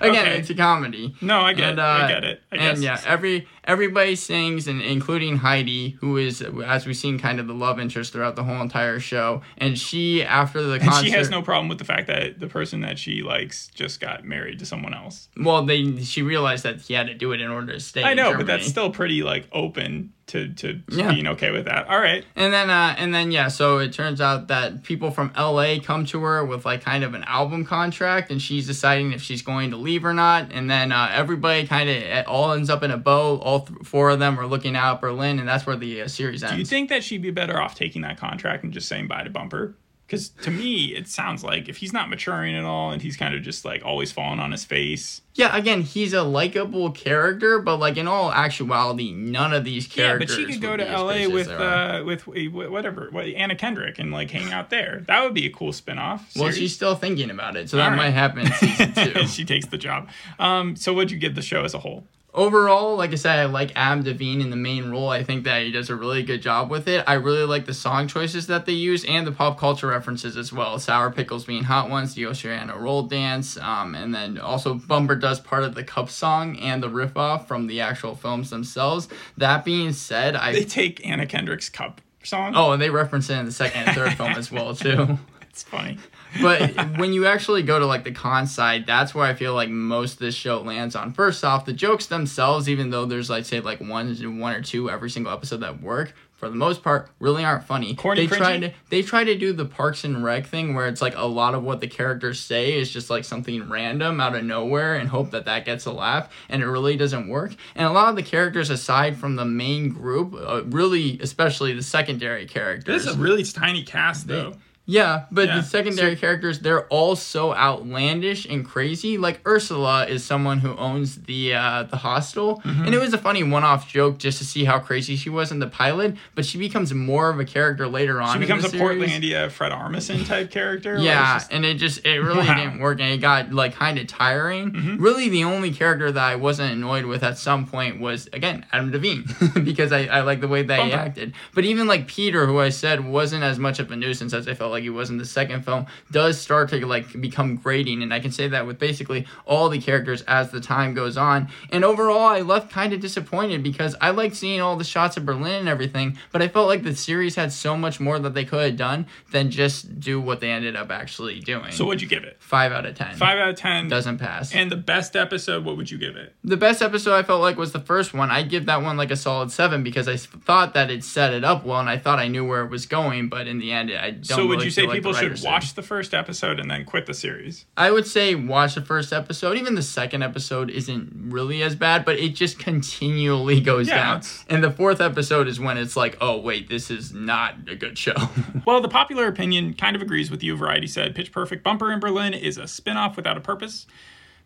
again, 0.01 0.25
Okay. 0.25 0.37
it's 0.39 0.49
a 0.49 0.55
comedy. 0.55 1.15
no, 1.21 1.41
I 1.41 1.53
get 1.53 1.69
And, 1.69 1.79
it. 1.79 1.81
uh, 1.81 1.85
I 1.85 2.07
get 2.07 2.23
it. 2.23 2.41
I 2.51 2.57
guess. 2.57 2.75
and 2.75 2.83
yeah, 2.83 3.01
every 3.05 3.47
everybody 3.65 4.15
sings, 4.15 4.67
and 4.67 4.81
including 4.81 5.37
Heidi, 5.37 5.97
who 5.99 6.17
is, 6.17 6.41
as 6.41 6.85
we've 6.85 6.95
seen, 6.95 7.19
kind 7.19 7.39
of 7.39 7.47
the 7.47 7.53
love 7.53 7.79
interest 7.79 8.13
throughout 8.13 8.35
the 8.35 8.43
whole 8.43 8.61
entire 8.61 8.99
show. 8.99 9.41
And 9.57 9.77
she, 9.77 10.23
after 10.23 10.61
the 10.61 10.73
And 10.73 10.83
concert, 10.83 11.05
she 11.05 11.11
has 11.11 11.29
no 11.29 11.41
problem 11.41 11.67
with 11.67 11.77
the 11.79 11.85
fact 11.85 12.07
that 12.07 12.39
the 12.39 12.47
person 12.47 12.81
that 12.81 12.97
she 12.99 13.21
likes 13.21 13.67
just 13.73 13.99
got 13.99 14.23
married 14.25 14.59
to 14.59 14.65
someone 14.65 14.93
else. 14.93 15.27
well, 15.37 15.63
they 15.65 15.97
she 16.03 16.21
realized 16.21 16.63
that 16.63 16.81
he 16.81 16.93
had 16.93 17.07
to 17.07 17.13
do 17.13 17.31
it 17.31 17.41
in 17.41 17.49
order 17.49 17.73
to 17.73 17.79
stay. 17.79 18.03
I 18.03 18.13
know, 18.13 18.35
but 18.35 18.47
that's 18.47 18.67
still 18.67 18.89
pretty 18.91 19.23
like 19.23 19.47
open 19.51 20.11
to 20.27 20.47
to 20.53 20.81
Yeah. 20.89 21.11
being 21.13 21.27
okay 21.27 21.51
with 21.51 21.65
that. 21.65 21.87
All 21.87 21.99
right. 21.99 22.25
And 22.35 22.51
then, 22.51 22.71
uh, 22.71 22.95
and 22.97 23.13
then, 23.13 23.31
yeah. 23.31 23.47
So 23.47 23.77
it 23.77 23.93
turns 23.93 24.19
out 24.19 24.47
that 24.47 24.81
people 24.83 25.11
from 25.11 25.31
LA 25.37 25.77
come 25.79 26.03
to 26.07 26.19
her 26.21 26.43
with 26.43 26.65
like 26.65 26.83
kind 26.83 27.03
of 27.03 27.13
an 27.13 27.23
album 27.25 27.63
contract, 27.63 28.31
and 28.31 28.41
she's 28.41 28.65
deciding 28.65 29.13
if 29.13 29.21
she's 29.21 29.43
going 29.43 29.69
to 29.71 29.77
leave 29.77 30.03
or 30.03 30.13
not. 30.13 30.51
And 30.51 30.69
then 30.69 30.91
uh, 30.91 31.09
everybody 31.13 31.67
kind 31.67 31.89
of 31.89 31.95
it 31.95 32.25
all 32.27 32.51
ends 32.53 32.69
up 32.71 32.81
in 32.81 32.89
a 32.91 32.97
bow. 32.97 33.37
All 33.37 33.54
th- 33.61 33.79
four 33.83 34.09
of 34.09 34.19
them 34.19 34.39
are 34.39 34.47
looking 34.47 34.75
out 34.75 35.01
Berlin, 35.01 35.39
and 35.39 35.47
that's 35.47 35.65
where 35.65 35.75
the 35.75 36.03
uh, 36.03 36.07
series 36.07 36.43
ends. 36.43 36.53
Do 36.53 36.59
you 36.59 36.65
think 36.65 36.89
that 36.89 37.03
she'd 37.03 37.21
be 37.21 37.31
better 37.31 37.59
off 37.59 37.75
taking 37.75 38.01
that 38.03 38.17
contract 38.17 38.63
and 38.63 38.73
just 38.73 38.87
saying 38.87 39.07
bye 39.07 39.23
to 39.23 39.29
Bumper? 39.29 39.75
Because 40.07 40.29
to 40.29 40.51
me, 40.51 40.95
it 40.95 41.07
sounds 41.07 41.43
like 41.43 41.67
if 41.67 41.77
he's 41.77 41.91
not 41.91 42.11
maturing 42.11 42.55
at 42.55 42.63
all 42.63 42.91
and 42.91 43.01
he's 43.01 43.17
kind 43.17 43.33
of 43.33 43.41
just 43.41 43.65
like 43.65 43.83
always 43.83 44.11
falling 44.11 44.39
on 44.39 44.51
his 44.51 44.63
face. 44.63 45.21
yeah, 45.33 45.57
again, 45.57 45.81
he's 45.81 46.13
a 46.13 46.21
likable 46.21 46.91
character, 46.91 47.57
but 47.57 47.77
like 47.77 47.97
in 47.97 48.07
all 48.07 48.31
actuality, 48.31 49.13
none 49.13 49.51
of 49.51 49.63
these 49.63 49.97
Yeah, 49.97 50.19
but 50.19 50.29
she 50.29 50.45
could 50.45 50.61
go 50.61 50.77
to 50.77 50.83
LA 50.83 51.27
with 51.27 51.47
uh 51.49 52.03
with 52.05 52.27
uh, 52.27 52.31
whatever 52.51 53.07
what, 53.09 53.25
Anna 53.25 53.55
Kendrick 53.55 53.97
and 53.97 54.11
like 54.11 54.29
hang 54.29 54.53
out 54.53 54.69
there. 54.69 55.03
That 55.07 55.23
would 55.23 55.33
be 55.33 55.47
a 55.47 55.51
cool 55.51 55.71
spinoff. 55.71 56.21
Well, 56.39 56.51
she's 56.51 56.75
still 56.75 56.93
thinking 56.93 57.31
about 57.31 57.55
it, 57.55 57.71
so 57.71 57.77
that 57.77 57.89
All 57.89 57.97
might 57.97 58.11
happen 58.11 58.45
in 58.45 58.51
season 58.53 58.93
two. 59.13 59.25
she 59.25 59.43
takes 59.43 59.65
the 59.65 59.79
job. 59.79 60.09
Um, 60.37 60.75
so 60.75 60.93
what'd 60.93 61.09
you 61.09 61.17
give 61.17 61.33
the 61.33 61.41
show 61.41 61.63
as 61.63 61.73
a 61.73 61.79
whole? 61.79 62.05
Overall, 62.35 62.97
like 62.97 63.13
I 63.13 63.15
said, 63.15 63.39
I 63.39 63.45
like 63.45 63.71
Adam 63.77 64.03
Devine 64.03 64.41
in 64.41 64.49
the 64.49 64.57
main 64.57 64.91
role. 64.91 65.07
I 65.07 65.23
think 65.23 65.45
that 65.45 65.63
he 65.63 65.71
does 65.71 65.89
a 65.89 65.95
really 65.95 66.21
good 66.21 66.41
job 66.41 66.69
with 66.69 66.85
it. 66.89 67.01
I 67.07 67.13
really 67.13 67.45
like 67.45 67.65
the 67.65 67.73
song 67.73 68.09
choices 68.09 68.47
that 68.47 68.65
they 68.65 68.73
use 68.73 69.05
and 69.05 69.25
the 69.25 69.31
pop 69.31 69.57
culture 69.57 69.87
references 69.87 70.35
as 70.35 70.51
well. 70.51 70.77
Sour 70.77 71.11
pickles 71.11 71.45
being 71.45 71.63
hot 71.63 71.89
ones, 71.89 72.13
the 72.13 72.25
Oceana 72.25 72.75
roll 72.77 73.03
dance, 73.03 73.55
um, 73.55 73.95
and 73.95 74.13
then 74.13 74.37
also 74.37 74.73
Bumper 74.73 75.15
does 75.15 75.39
part 75.39 75.63
of 75.63 75.75
the 75.75 75.83
cup 75.83 76.09
song 76.09 76.59
and 76.59 76.83
the 76.83 76.89
riff 76.89 77.15
off 77.15 77.47
from 77.47 77.67
the 77.67 77.79
actual 77.79 78.15
films 78.15 78.49
themselves. 78.49 79.07
That 79.37 79.63
being 79.63 79.93
said, 79.93 80.35
I 80.35 80.51
They 80.51 80.65
take 80.65 81.07
Anna 81.07 81.25
Kendrick's 81.25 81.69
cup 81.69 82.01
song. 82.21 82.51
oh, 82.53 82.73
and 82.73 82.81
they 82.81 82.89
reference 82.89 83.29
it 83.29 83.37
in 83.37 83.45
the 83.45 83.53
second 83.53 83.83
and 83.83 83.95
third 83.95 84.13
film 84.15 84.31
as 84.31 84.51
well 84.51 84.75
too. 84.75 85.17
it's 85.49 85.63
funny. 85.63 85.97
But 86.41 86.97
when 86.97 87.13
you 87.13 87.25
actually 87.25 87.63
go 87.63 87.79
to 87.79 87.85
like 87.85 88.03
the 88.03 88.11
con 88.11 88.47
side, 88.47 88.85
that's 88.85 89.13
where 89.15 89.25
I 89.25 89.33
feel 89.33 89.53
like 89.53 89.69
most 89.69 90.13
of 90.13 90.19
this 90.19 90.35
show 90.35 90.61
lands 90.61 90.95
on. 90.95 91.13
First 91.13 91.43
off, 91.43 91.65
the 91.65 91.73
jokes 91.73 92.07
themselves, 92.07 92.69
even 92.69 92.89
though 92.89 93.05
there's 93.05 93.29
like 93.29 93.45
say 93.45 93.59
like 93.59 93.79
one 93.79 94.15
one 94.39 94.55
or 94.55 94.61
two 94.61 94.89
every 94.89 95.09
single 95.09 95.31
episode 95.31 95.61
that 95.61 95.81
work, 95.81 96.13
for 96.35 96.49
the 96.49 96.55
most 96.55 96.83
part, 96.83 97.09
really 97.19 97.45
aren't 97.45 97.63
funny. 97.63 97.95
Corny, 97.95 98.27
they 98.27 98.37
try 98.37 98.59
to 98.59 98.73
they 98.89 99.01
try 99.01 99.23
to 99.23 99.35
do 99.35 99.53
the 99.53 99.65
Parks 99.65 100.03
and 100.03 100.23
Rec 100.23 100.45
thing 100.45 100.75
where 100.75 100.87
it's 100.87 101.01
like 101.01 101.15
a 101.15 101.25
lot 101.25 101.55
of 101.55 101.63
what 101.63 101.79
the 101.79 101.87
characters 101.87 102.39
say 102.39 102.77
is 102.77 102.91
just 102.91 103.09
like 103.09 103.23
something 103.23 103.69
random 103.69 104.19
out 104.19 104.35
of 104.35 104.43
nowhere 104.43 104.95
and 104.95 105.07
hope 105.09 105.31
that 105.31 105.45
that 105.45 105.65
gets 105.65 105.85
a 105.85 105.91
laugh, 105.91 106.29
and 106.49 106.61
it 106.61 106.67
really 106.67 106.97
doesn't 106.97 107.29
work. 107.29 107.55
And 107.73 107.87
a 107.87 107.91
lot 107.91 108.09
of 108.09 108.15
the 108.15 108.23
characters, 108.23 108.69
aside 108.69 109.17
from 109.17 109.37
the 109.37 109.45
main 109.45 109.89
group, 109.89 110.33
uh, 110.33 110.63
really, 110.65 111.19
especially 111.21 111.73
the 111.73 111.83
secondary 111.83 112.45
characters, 112.45 113.03
This 113.03 113.11
is 113.11 113.17
a 113.17 113.21
really 113.21 113.43
tiny 113.43 113.83
cast, 113.83 114.27
though. 114.27 114.55
Yeah, 114.87 115.25
but 115.31 115.47
Yeah, 115.47 115.55
the 115.57 115.63
secondary 115.63 116.15
characters, 116.15 116.59
they're 116.59 116.85
all 116.87 117.15
so 117.15 117.53
outlandish 117.55 118.45
and 118.45 118.63
crazy. 118.65 119.17
Like 119.17 119.39
Ursula 119.47 120.05
is 120.07 120.23
someone 120.23 120.59
who 120.59 120.75
owns 120.77 121.15
the 121.23 121.53
uh, 121.55 121.83
the 121.83 121.97
hostel, 121.97 122.61
Mm-hmm. 122.65 122.85
and 122.85 122.93
it 122.95 122.99
was 122.99 123.13
a 123.13 123.17
funny 123.17 123.43
one 123.43 123.63
off 123.63 123.87
joke 123.91 124.17
just 124.17 124.37
to 124.39 124.45
see 124.45 124.63
how 124.65 124.79
crazy 124.79 125.15
she 125.15 125.29
was 125.29 125.51
in 125.51 125.59
the 125.59 125.67
pilot. 125.67 126.15
But 126.35 126.45
she 126.45 126.57
becomes 126.57 126.93
more 126.93 127.29
of 127.29 127.39
a 127.39 127.45
character 127.45 127.87
later 127.87 128.21
on. 128.21 128.33
She 128.33 128.39
becomes 128.39 128.65
a 128.65 128.69
series. 128.69 129.09
Portlandia 129.09 129.49
Fred 129.51 129.71
Armisen 129.71 130.25
type 130.27 130.51
character. 130.51 130.97
Yeah, 130.99 131.37
just- 131.39 131.51
and 131.51 131.65
it 131.65 131.75
just 131.75 132.05
it 132.05 132.19
really 132.19 132.47
Wow. 132.47 132.55
didn't 132.55 132.79
work, 132.79 132.99
and 132.99 133.11
it 133.11 133.17
got 133.17 133.51
like 133.53 133.73
kind 133.73 133.97
of 133.97 134.07
tiring. 134.07 134.71
Mm-hmm. 134.71 134.97
Really, 135.03 135.29
the 135.29 135.43
only 135.45 135.71
character 135.71 136.11
that 136.11 136.23
I 136.23 136.35
wasn't 136.35 136.71
annoyed 136.73 137.05
with 137.05 137.23
at 137.23 137.37
some 137.37 137.65
point 137.65 137.99
was 137.99 138.27
again 138.33 138.65
Adam 138.71 138.91
Devine 138.91 139.25
because 139.63 139.91
I, 139.91 140.05
I 140.05 140.21
like 140.21 140.41
the 140.41 140.47
way 140.47 140.63
that 140.63 140.85
he 140.85 140.93
acted. 140.93 141.33
But 141.53 141.65
even 141.65 141.87
like 141.87 142.07
Peter, 142.07 142.45
who 142.45 142.59
I 142.59 142.69
said 142.69 143.03
wasn't 143.05 143.43
as 143.43 143.57
much 143.57 143.79
of 143.79 143.89
a 143.91 143.95
nuisance 143.95 144.33
as 144.33 144.47
I 144.47 144.53
felt 144.53 144.71
like 144.71 144.74
he 144.83 144.89
was 144.89 145.09
in 145.09 145.17
the 145.17 145.25
second 145.25 145.63
film, 145.63 145.85
does 146.11 146.39
start 146.39 146.69
to 146.69 146.85
like 146.85 147.19
become 147.19 147.55
grating, 147.55 148.03
and 148.03 148.13
I 148.13 148.19
can 148.19 148.31
say 148.31 148.47
that 148.47 148.65
with 148.67 148.79
basically 148.79 149.25
all 149.45 149.69
the 149.69 149.79
characters 149.79 150.21
as 150.23 150.51
the 150.51 150.61
time 150.61 150.93
goes 150.93 151.17
on. 151.17 151.49
And 151.71 151.83
overall, 151.83 152.27
I 152.27 152.41
left 152.41 152.71
kind 152.71 152.93
of 152.93 152.99
disappointed 152.99 153.63
because 153.63 153.95
I 154.01 154.11
liked 154.11 154.35
seeing 154.35 154.61
all 154.61 154.75
the 154.75 154.83
shots 154.83 155.17
of 155.17 155.25
Berlin 155.25 155.53
and 155.61 155.69
everything, 155.69 156.17
but 156.31 156.41
I 156.41 156.47
felt 156.47 156.67
like 156.67 156.83
the 156.83 156.95
series 156.95 157.35
had 157.35 157.51
so 157.51 157.75
much 157.77 157.99
more 157.99 158.19
that 158.19 158.33
they 158.33 158.45
could 158.45 158.63
have 158.63 158.77
done 158.77 159.07
than 159.31 159.49
just 159.51 159.99
do 159.99 160.19
what 160.19 160.39
they 160.39 160.51
ended 160.51 160.75
up 160.75 160.91
actually 160.91 161.39
doing. 161.39 161.71
so 161.71 161.85
what'd 161.85 162.01
you 162.01 162.07
give 162.07 162.23
it? 162.23 162.37
Five 162.39 162.71
out 162.71 162.85
of 162.85 162.95
ten. 162.95 163.15
Five 163.15 163.37
out 163.39 163.49
of 163.49 163.55
ten. 163.55 163.87
doesn't 163.87 164.17
pass. 164.17 164.53
And 164.53 164.71
the 164.71 164.75
best 164.77 165.15
episode, 165.15 165.65
what 165.65 165.77
would 165.77 165.89
you 165.91 165.97
give 165.97 166.15
it? 166.15 166.33
the 166.43 166.57
best 166.57 166.81
episode 166.81 167.13
I 167.13 167.23
felt 167.23 167.41
like 167.41 167.57
was 167.57 167.71
the 167.71 167.79
first 167.79 168.13
one. 168.13 168.29
I'd 168.31 168.49
give 168.49 168.65
that 168.67 168.81
one 168.81 168.97
like 168.97 169.11
a 169.11 169.15
solid 169.17 169.51
seven 169.51 169.83
because 169.83 170.07
i 170.07 170.15
thought 170.15 170.73
that 170.73 170.89
it 170.91 171.03
set 171.03 171.33
it 171.33 171.43
up 171.43 171.65
well 171.65 171.79
and 171.79 171.89
I 171.89 171.97
thought 171.97 172.19
I 172.19 172.27
knew 172.27 172.45
where 172.45 172.63
it 172.63 172.69
was 172.69 172.85
going, 172.85 173.29
but 173.29 173.47
in 173.47 173.59
the 173.59 173.71
end, 173.71 173.91
I 173.91 174.11
don't. 174.11 174.25
so 174.25 174.47
really 174.47 174.64
you 174.65 174.71
say 174.71 174.83
like 174.87 174.95
people 174.95 175.13
should 175.13 175.41
watch 175.43 175.73
the 175.75 175.81
first 175.81 176.13
episode 176.13 176.59
and 176.59 176.69
then 176.69 176.83
quit 176.85 177.05
the 177.05 177.13
series? 177.13 177.65
I 177.77 177.91
would 177.91 178.05
say 178.07 178.35
watch 178.35 178.75
the 178.75 178.81
first 178.81 179.13
episode. 179.13 179.57
Even 179.57 179.75
the 179.75 179.81
second 179.81 180.23
episode 180.23 180.69
isn't 180.69 181.11
really 181.31 181.61
as 181.63 181.75
bad, 181.75 182.03
but 182.05 182.17
it 182.19 182.29
just 182.35 182.59
continually 182.59 183.61
goes 183.71 183.87
Yeah, 183.87 183.95
down. 183.97 184.17
it's- 184.17 184.43
And 184.49 184.63
the 184.63 184.71
fourth 184.71 184.99
episode 185.01 185.47
is 185.47 185.59
when 185.59 185.77
it's 185.77 185.95
like, 185.95 186.17
oh 186.21 186.37
wait, 186.39 186.69
this 186.69 186.89
is 186.91 187.13
not 187.13 187.55
a 187.69 187.75
good 187.75 187.97
show. 187.97 188.15
Well, 188.65 188.81
the 188.81 188.89
popular 188.89 189.27
opinion 189.27 189.75
kind 189.75 189.95
of 189.95 190.01
agrees 190.01 190.31
with 190.31 190.41
you. 190.41 190.55
Variety 190.57 190.87
said 190.87 191.13
Pitch 191.13 191.31
Perfect 191.31 191.63
Bumper 191.63 191.91
in 191.91 191.99
Berlin 191.99 192.33
is 192.33 192.57
a 192.57 192.67
spin-off 192.67 193.15
without 193.15 193.37
a 193.37 193.41
purpose. 193.41 193.85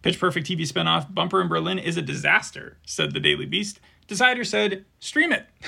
Pitch 0.02 0.20
Perfect 0.20 0.46
TV 0.48 0.68
spin-off 0.68 1.14
Bumper 1.14 1.42
in 1.42 1.48
Berlin 1.48 1.80
is 1.80 1.96
a 1.96 2.02
disaster, 2.02 2.78
said 2.86 3.14
the 3.14 3.20
Daily 3.22 3.46
Beast. 3.46 3.80
Decider 4.08 4.44
said, 4.44 4.84
stream 5.00 5.32
it. 5.32 5.46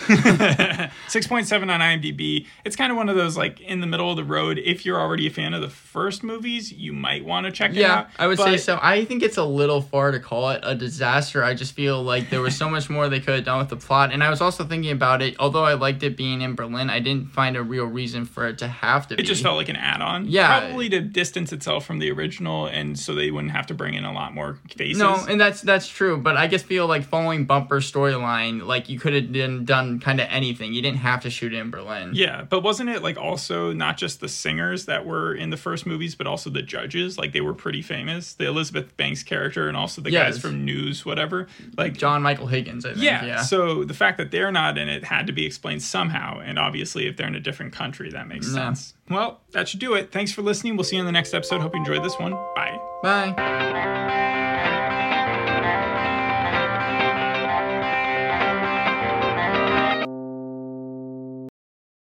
6.7 1.09 1.61
on 1.63 1.79
IMDb. 1.81 2.47
It's 2.63 2.75
kind 2.75 2.91
of 2.91 2.97
one 2.97 3.09
of 3.09 3.15
those 3.15 3.35
like 3.37 3.59
in 3.61 3.81
the 3.81 3.87
middle 3.87 4.09
of 4.09 4.15
the 4.17 4.23
road. 4.23 4.57
If 4.57 4.85
you're 4.85 4.99
already 4.99 5.27
a 5.27 5.29
fan 5.29 5.53
of 5.53 5.61
the 5.61 5.69
first 5.69 6.23
movies, 6.23 6.71
you 6.71 6.93
might 6.93 7.25
want 7.25 7.45
to 7.45 7.51
check 7.51 7.71
it 7.71 7.77
Yeah, 7.77 7.93
out. 7.93 8.07
I 8.17 8.27
would 8.27 8.37
say 8.39 8.57
so. 8.57 8.79
I 8.81 9.03
think 9.05 9.21
it's 9.23 9.37
a 9.37 9.43
little 9.43 9.81
far 9.81 10.11
to 10.11 10.19
call 10.19 10.49
it 10.51 10.61
a 10.63 10.75
disaster. 10.75 11.43
I 11.43 11.53
just 11.53 11.73
feel 11.73 12.01
like 12.01 12.29
there 12.29 12.41
was 12.41 12.55
so 12.55 12.69
much 12.69 12.89
more 12.89 13.09
they 13.09 13.19
could 13.19 13.35
have 13.35 13.43
done 13.45 13.59
with 13.59 13.69
the 13.69 13.75
plot. 13.75 14.11
And 14.13 14.23
I 14.23 14.29
was 14.29 14.41
also 14.41 14.63
thinking 14.63 14.91
about 14.91 15.21
it, 15.21 15.35
although 15.39 15.63
I 15.65 15.73
liked 15.73 16.03
it 16.03 16.15
being 16.15 16.41
in 16.41 16.55
Berlin, 16.55 16.89
I 16.89 16.99
didn't 16.99 17.31
find 17.31 17.57
a 17.57 17.63
real 17.63 17.85
reason 17.85 18.25
for 18.25 18.47
it 18.47 18.57
to 18.59 18.67
have 18.67 19.07
to 19.09 19.15
be. 19.15 19.23
It 19.23 19.25
just 19.25 19.43
felt 19.43 19.57
like 19.57 19.69
an 19.69 19.75
add-on. 19.75 20.27
Yeah. 20.27 20.59
Probably 20.61 20.89
to 20.89 21.01
distance 21.01 21.51
itself 21.51 21.85
from 21.85 21.99
the 21.99 22.11
original 22.11 22.65
and 22.67 22.97
so 22.97 23.13
they 23.13 23.31
wouldn't 23.31 23.51
have 23.51 23.67
to 23.67 23.73
bring 23.73 23.93
in 23.95 24.05
a 24.05 24.13
lot 24.13 24.33
more 24.33 24.57
faces. 24.75 24.99
No, 24.99 25.23
and 25.27 25.39
that's 25.39 25.61
that's 25.61 25.87
true, 25.87 26.17
but 26.17 26.37
I 26.37 26.47
just 26.47 26.65
feel 26.65 26.87
like 26.87 27.03
following 27.03 27.45
Bumper's 27.45 27.91
storyline, 27.91 28.65
like 28.65 28.87
you 28.89 28.99
could 28.99 29.13
have 29.13 29.20
done, 29.21 29.65
done 29.65 29.99
kind 29.99 30.19
of 30.19 30.27
anything. 30.29 30.73
You 30.73 30.81
didn't 30.81 30.99
have 30.99 31.21
to 31.21 31.29
shoot 31.29 31.53
it 31.53 31.57
in 31.57 31.69
Berlin. 31.71 32.11
Yeah, 32.13 32.43
but 32.43 32.61
wasn't 32.61 32.89
it 32.89 33.01
like 33.01 33.17
also 33.17 33.71
not 33.73 33.97
just 33.97 34.19
the 34.19 34.29
singers 34.29 34.85
that 34.85 35.05
were 35.05 35.33
in 35.33 35.49
the 35.49 35.57
first 35.57 35.85
movies, 35.85 36.15
but 36.15 36.27
also 36.27 36.49
the 36.49 36.61
judges? 36.61 37.17
Like 37.17 37.31
they 37.33 37.41
were 37.41 37.53
pretty 37.53 37.81
famous. 37.81 38.33
The 38.33 38.47
Elizabeth 38.47 38.95
Banks 38.97 39.23
character 39.23 39.67
and 39.67 39.77
also 39.77 40.01
the 40.01 40.11
guys 40.11 40.39
from 40.39 40.65
News, 40.65 41.05
whatever. 41.05 41.47
Like 41.77 41.93
John 41.97 42.21
Michael 42.21 42.47
Higgins, 42.47 42.85
I 42.85 42.91
think. 42.91 43.03
yeah, 43.03 43.25
Yeah. 43.25 43.41
So 43.41 43.83
the 43.83 43.93
fact 43.93 44.17
that 44.17 44.31
they're 44.31 44.51
not 44.51 44.77
in 44.77 44.89
it 44.89 45.03
had 45.03 45.27
to 45.27 45.33
be 45.33 45.45
explained 45.45 45.81
somehow, 45.83 46.39
and 46.39 46.57
obviously 46.59 47.07
if 47.07 47.17
they're 47.17 47.27
in 47.27 47.35
a 47.35 47.39
different 47.39 47.73
country, 47.73 48.09
that 48.11 48.27
makes 48.27 48.51
sense. 48.51 48.93
Well, 49.09 49.41
that 49.51 49.67
should 49.67 49.79
do 49.81 49.93
it. 49.95 50.11
Thanks 50.11 50.31
for 50.31 50.41
listening. 50.41 50.77
We'll 50.77 50.85
see 50.85 50.95
you 50.95 51.01
in 51.01 51.05
the 51.05 51.11
next 51.11 51.33
episode. 51.33 51.61
Hope 51.61 51.73
you 51.73 51.79
enjoyed 51.79 52.03
this 52.03 52.17
one. 52.17 52.31
Bye. 52.55 52.79
Bye. 53.03 54.30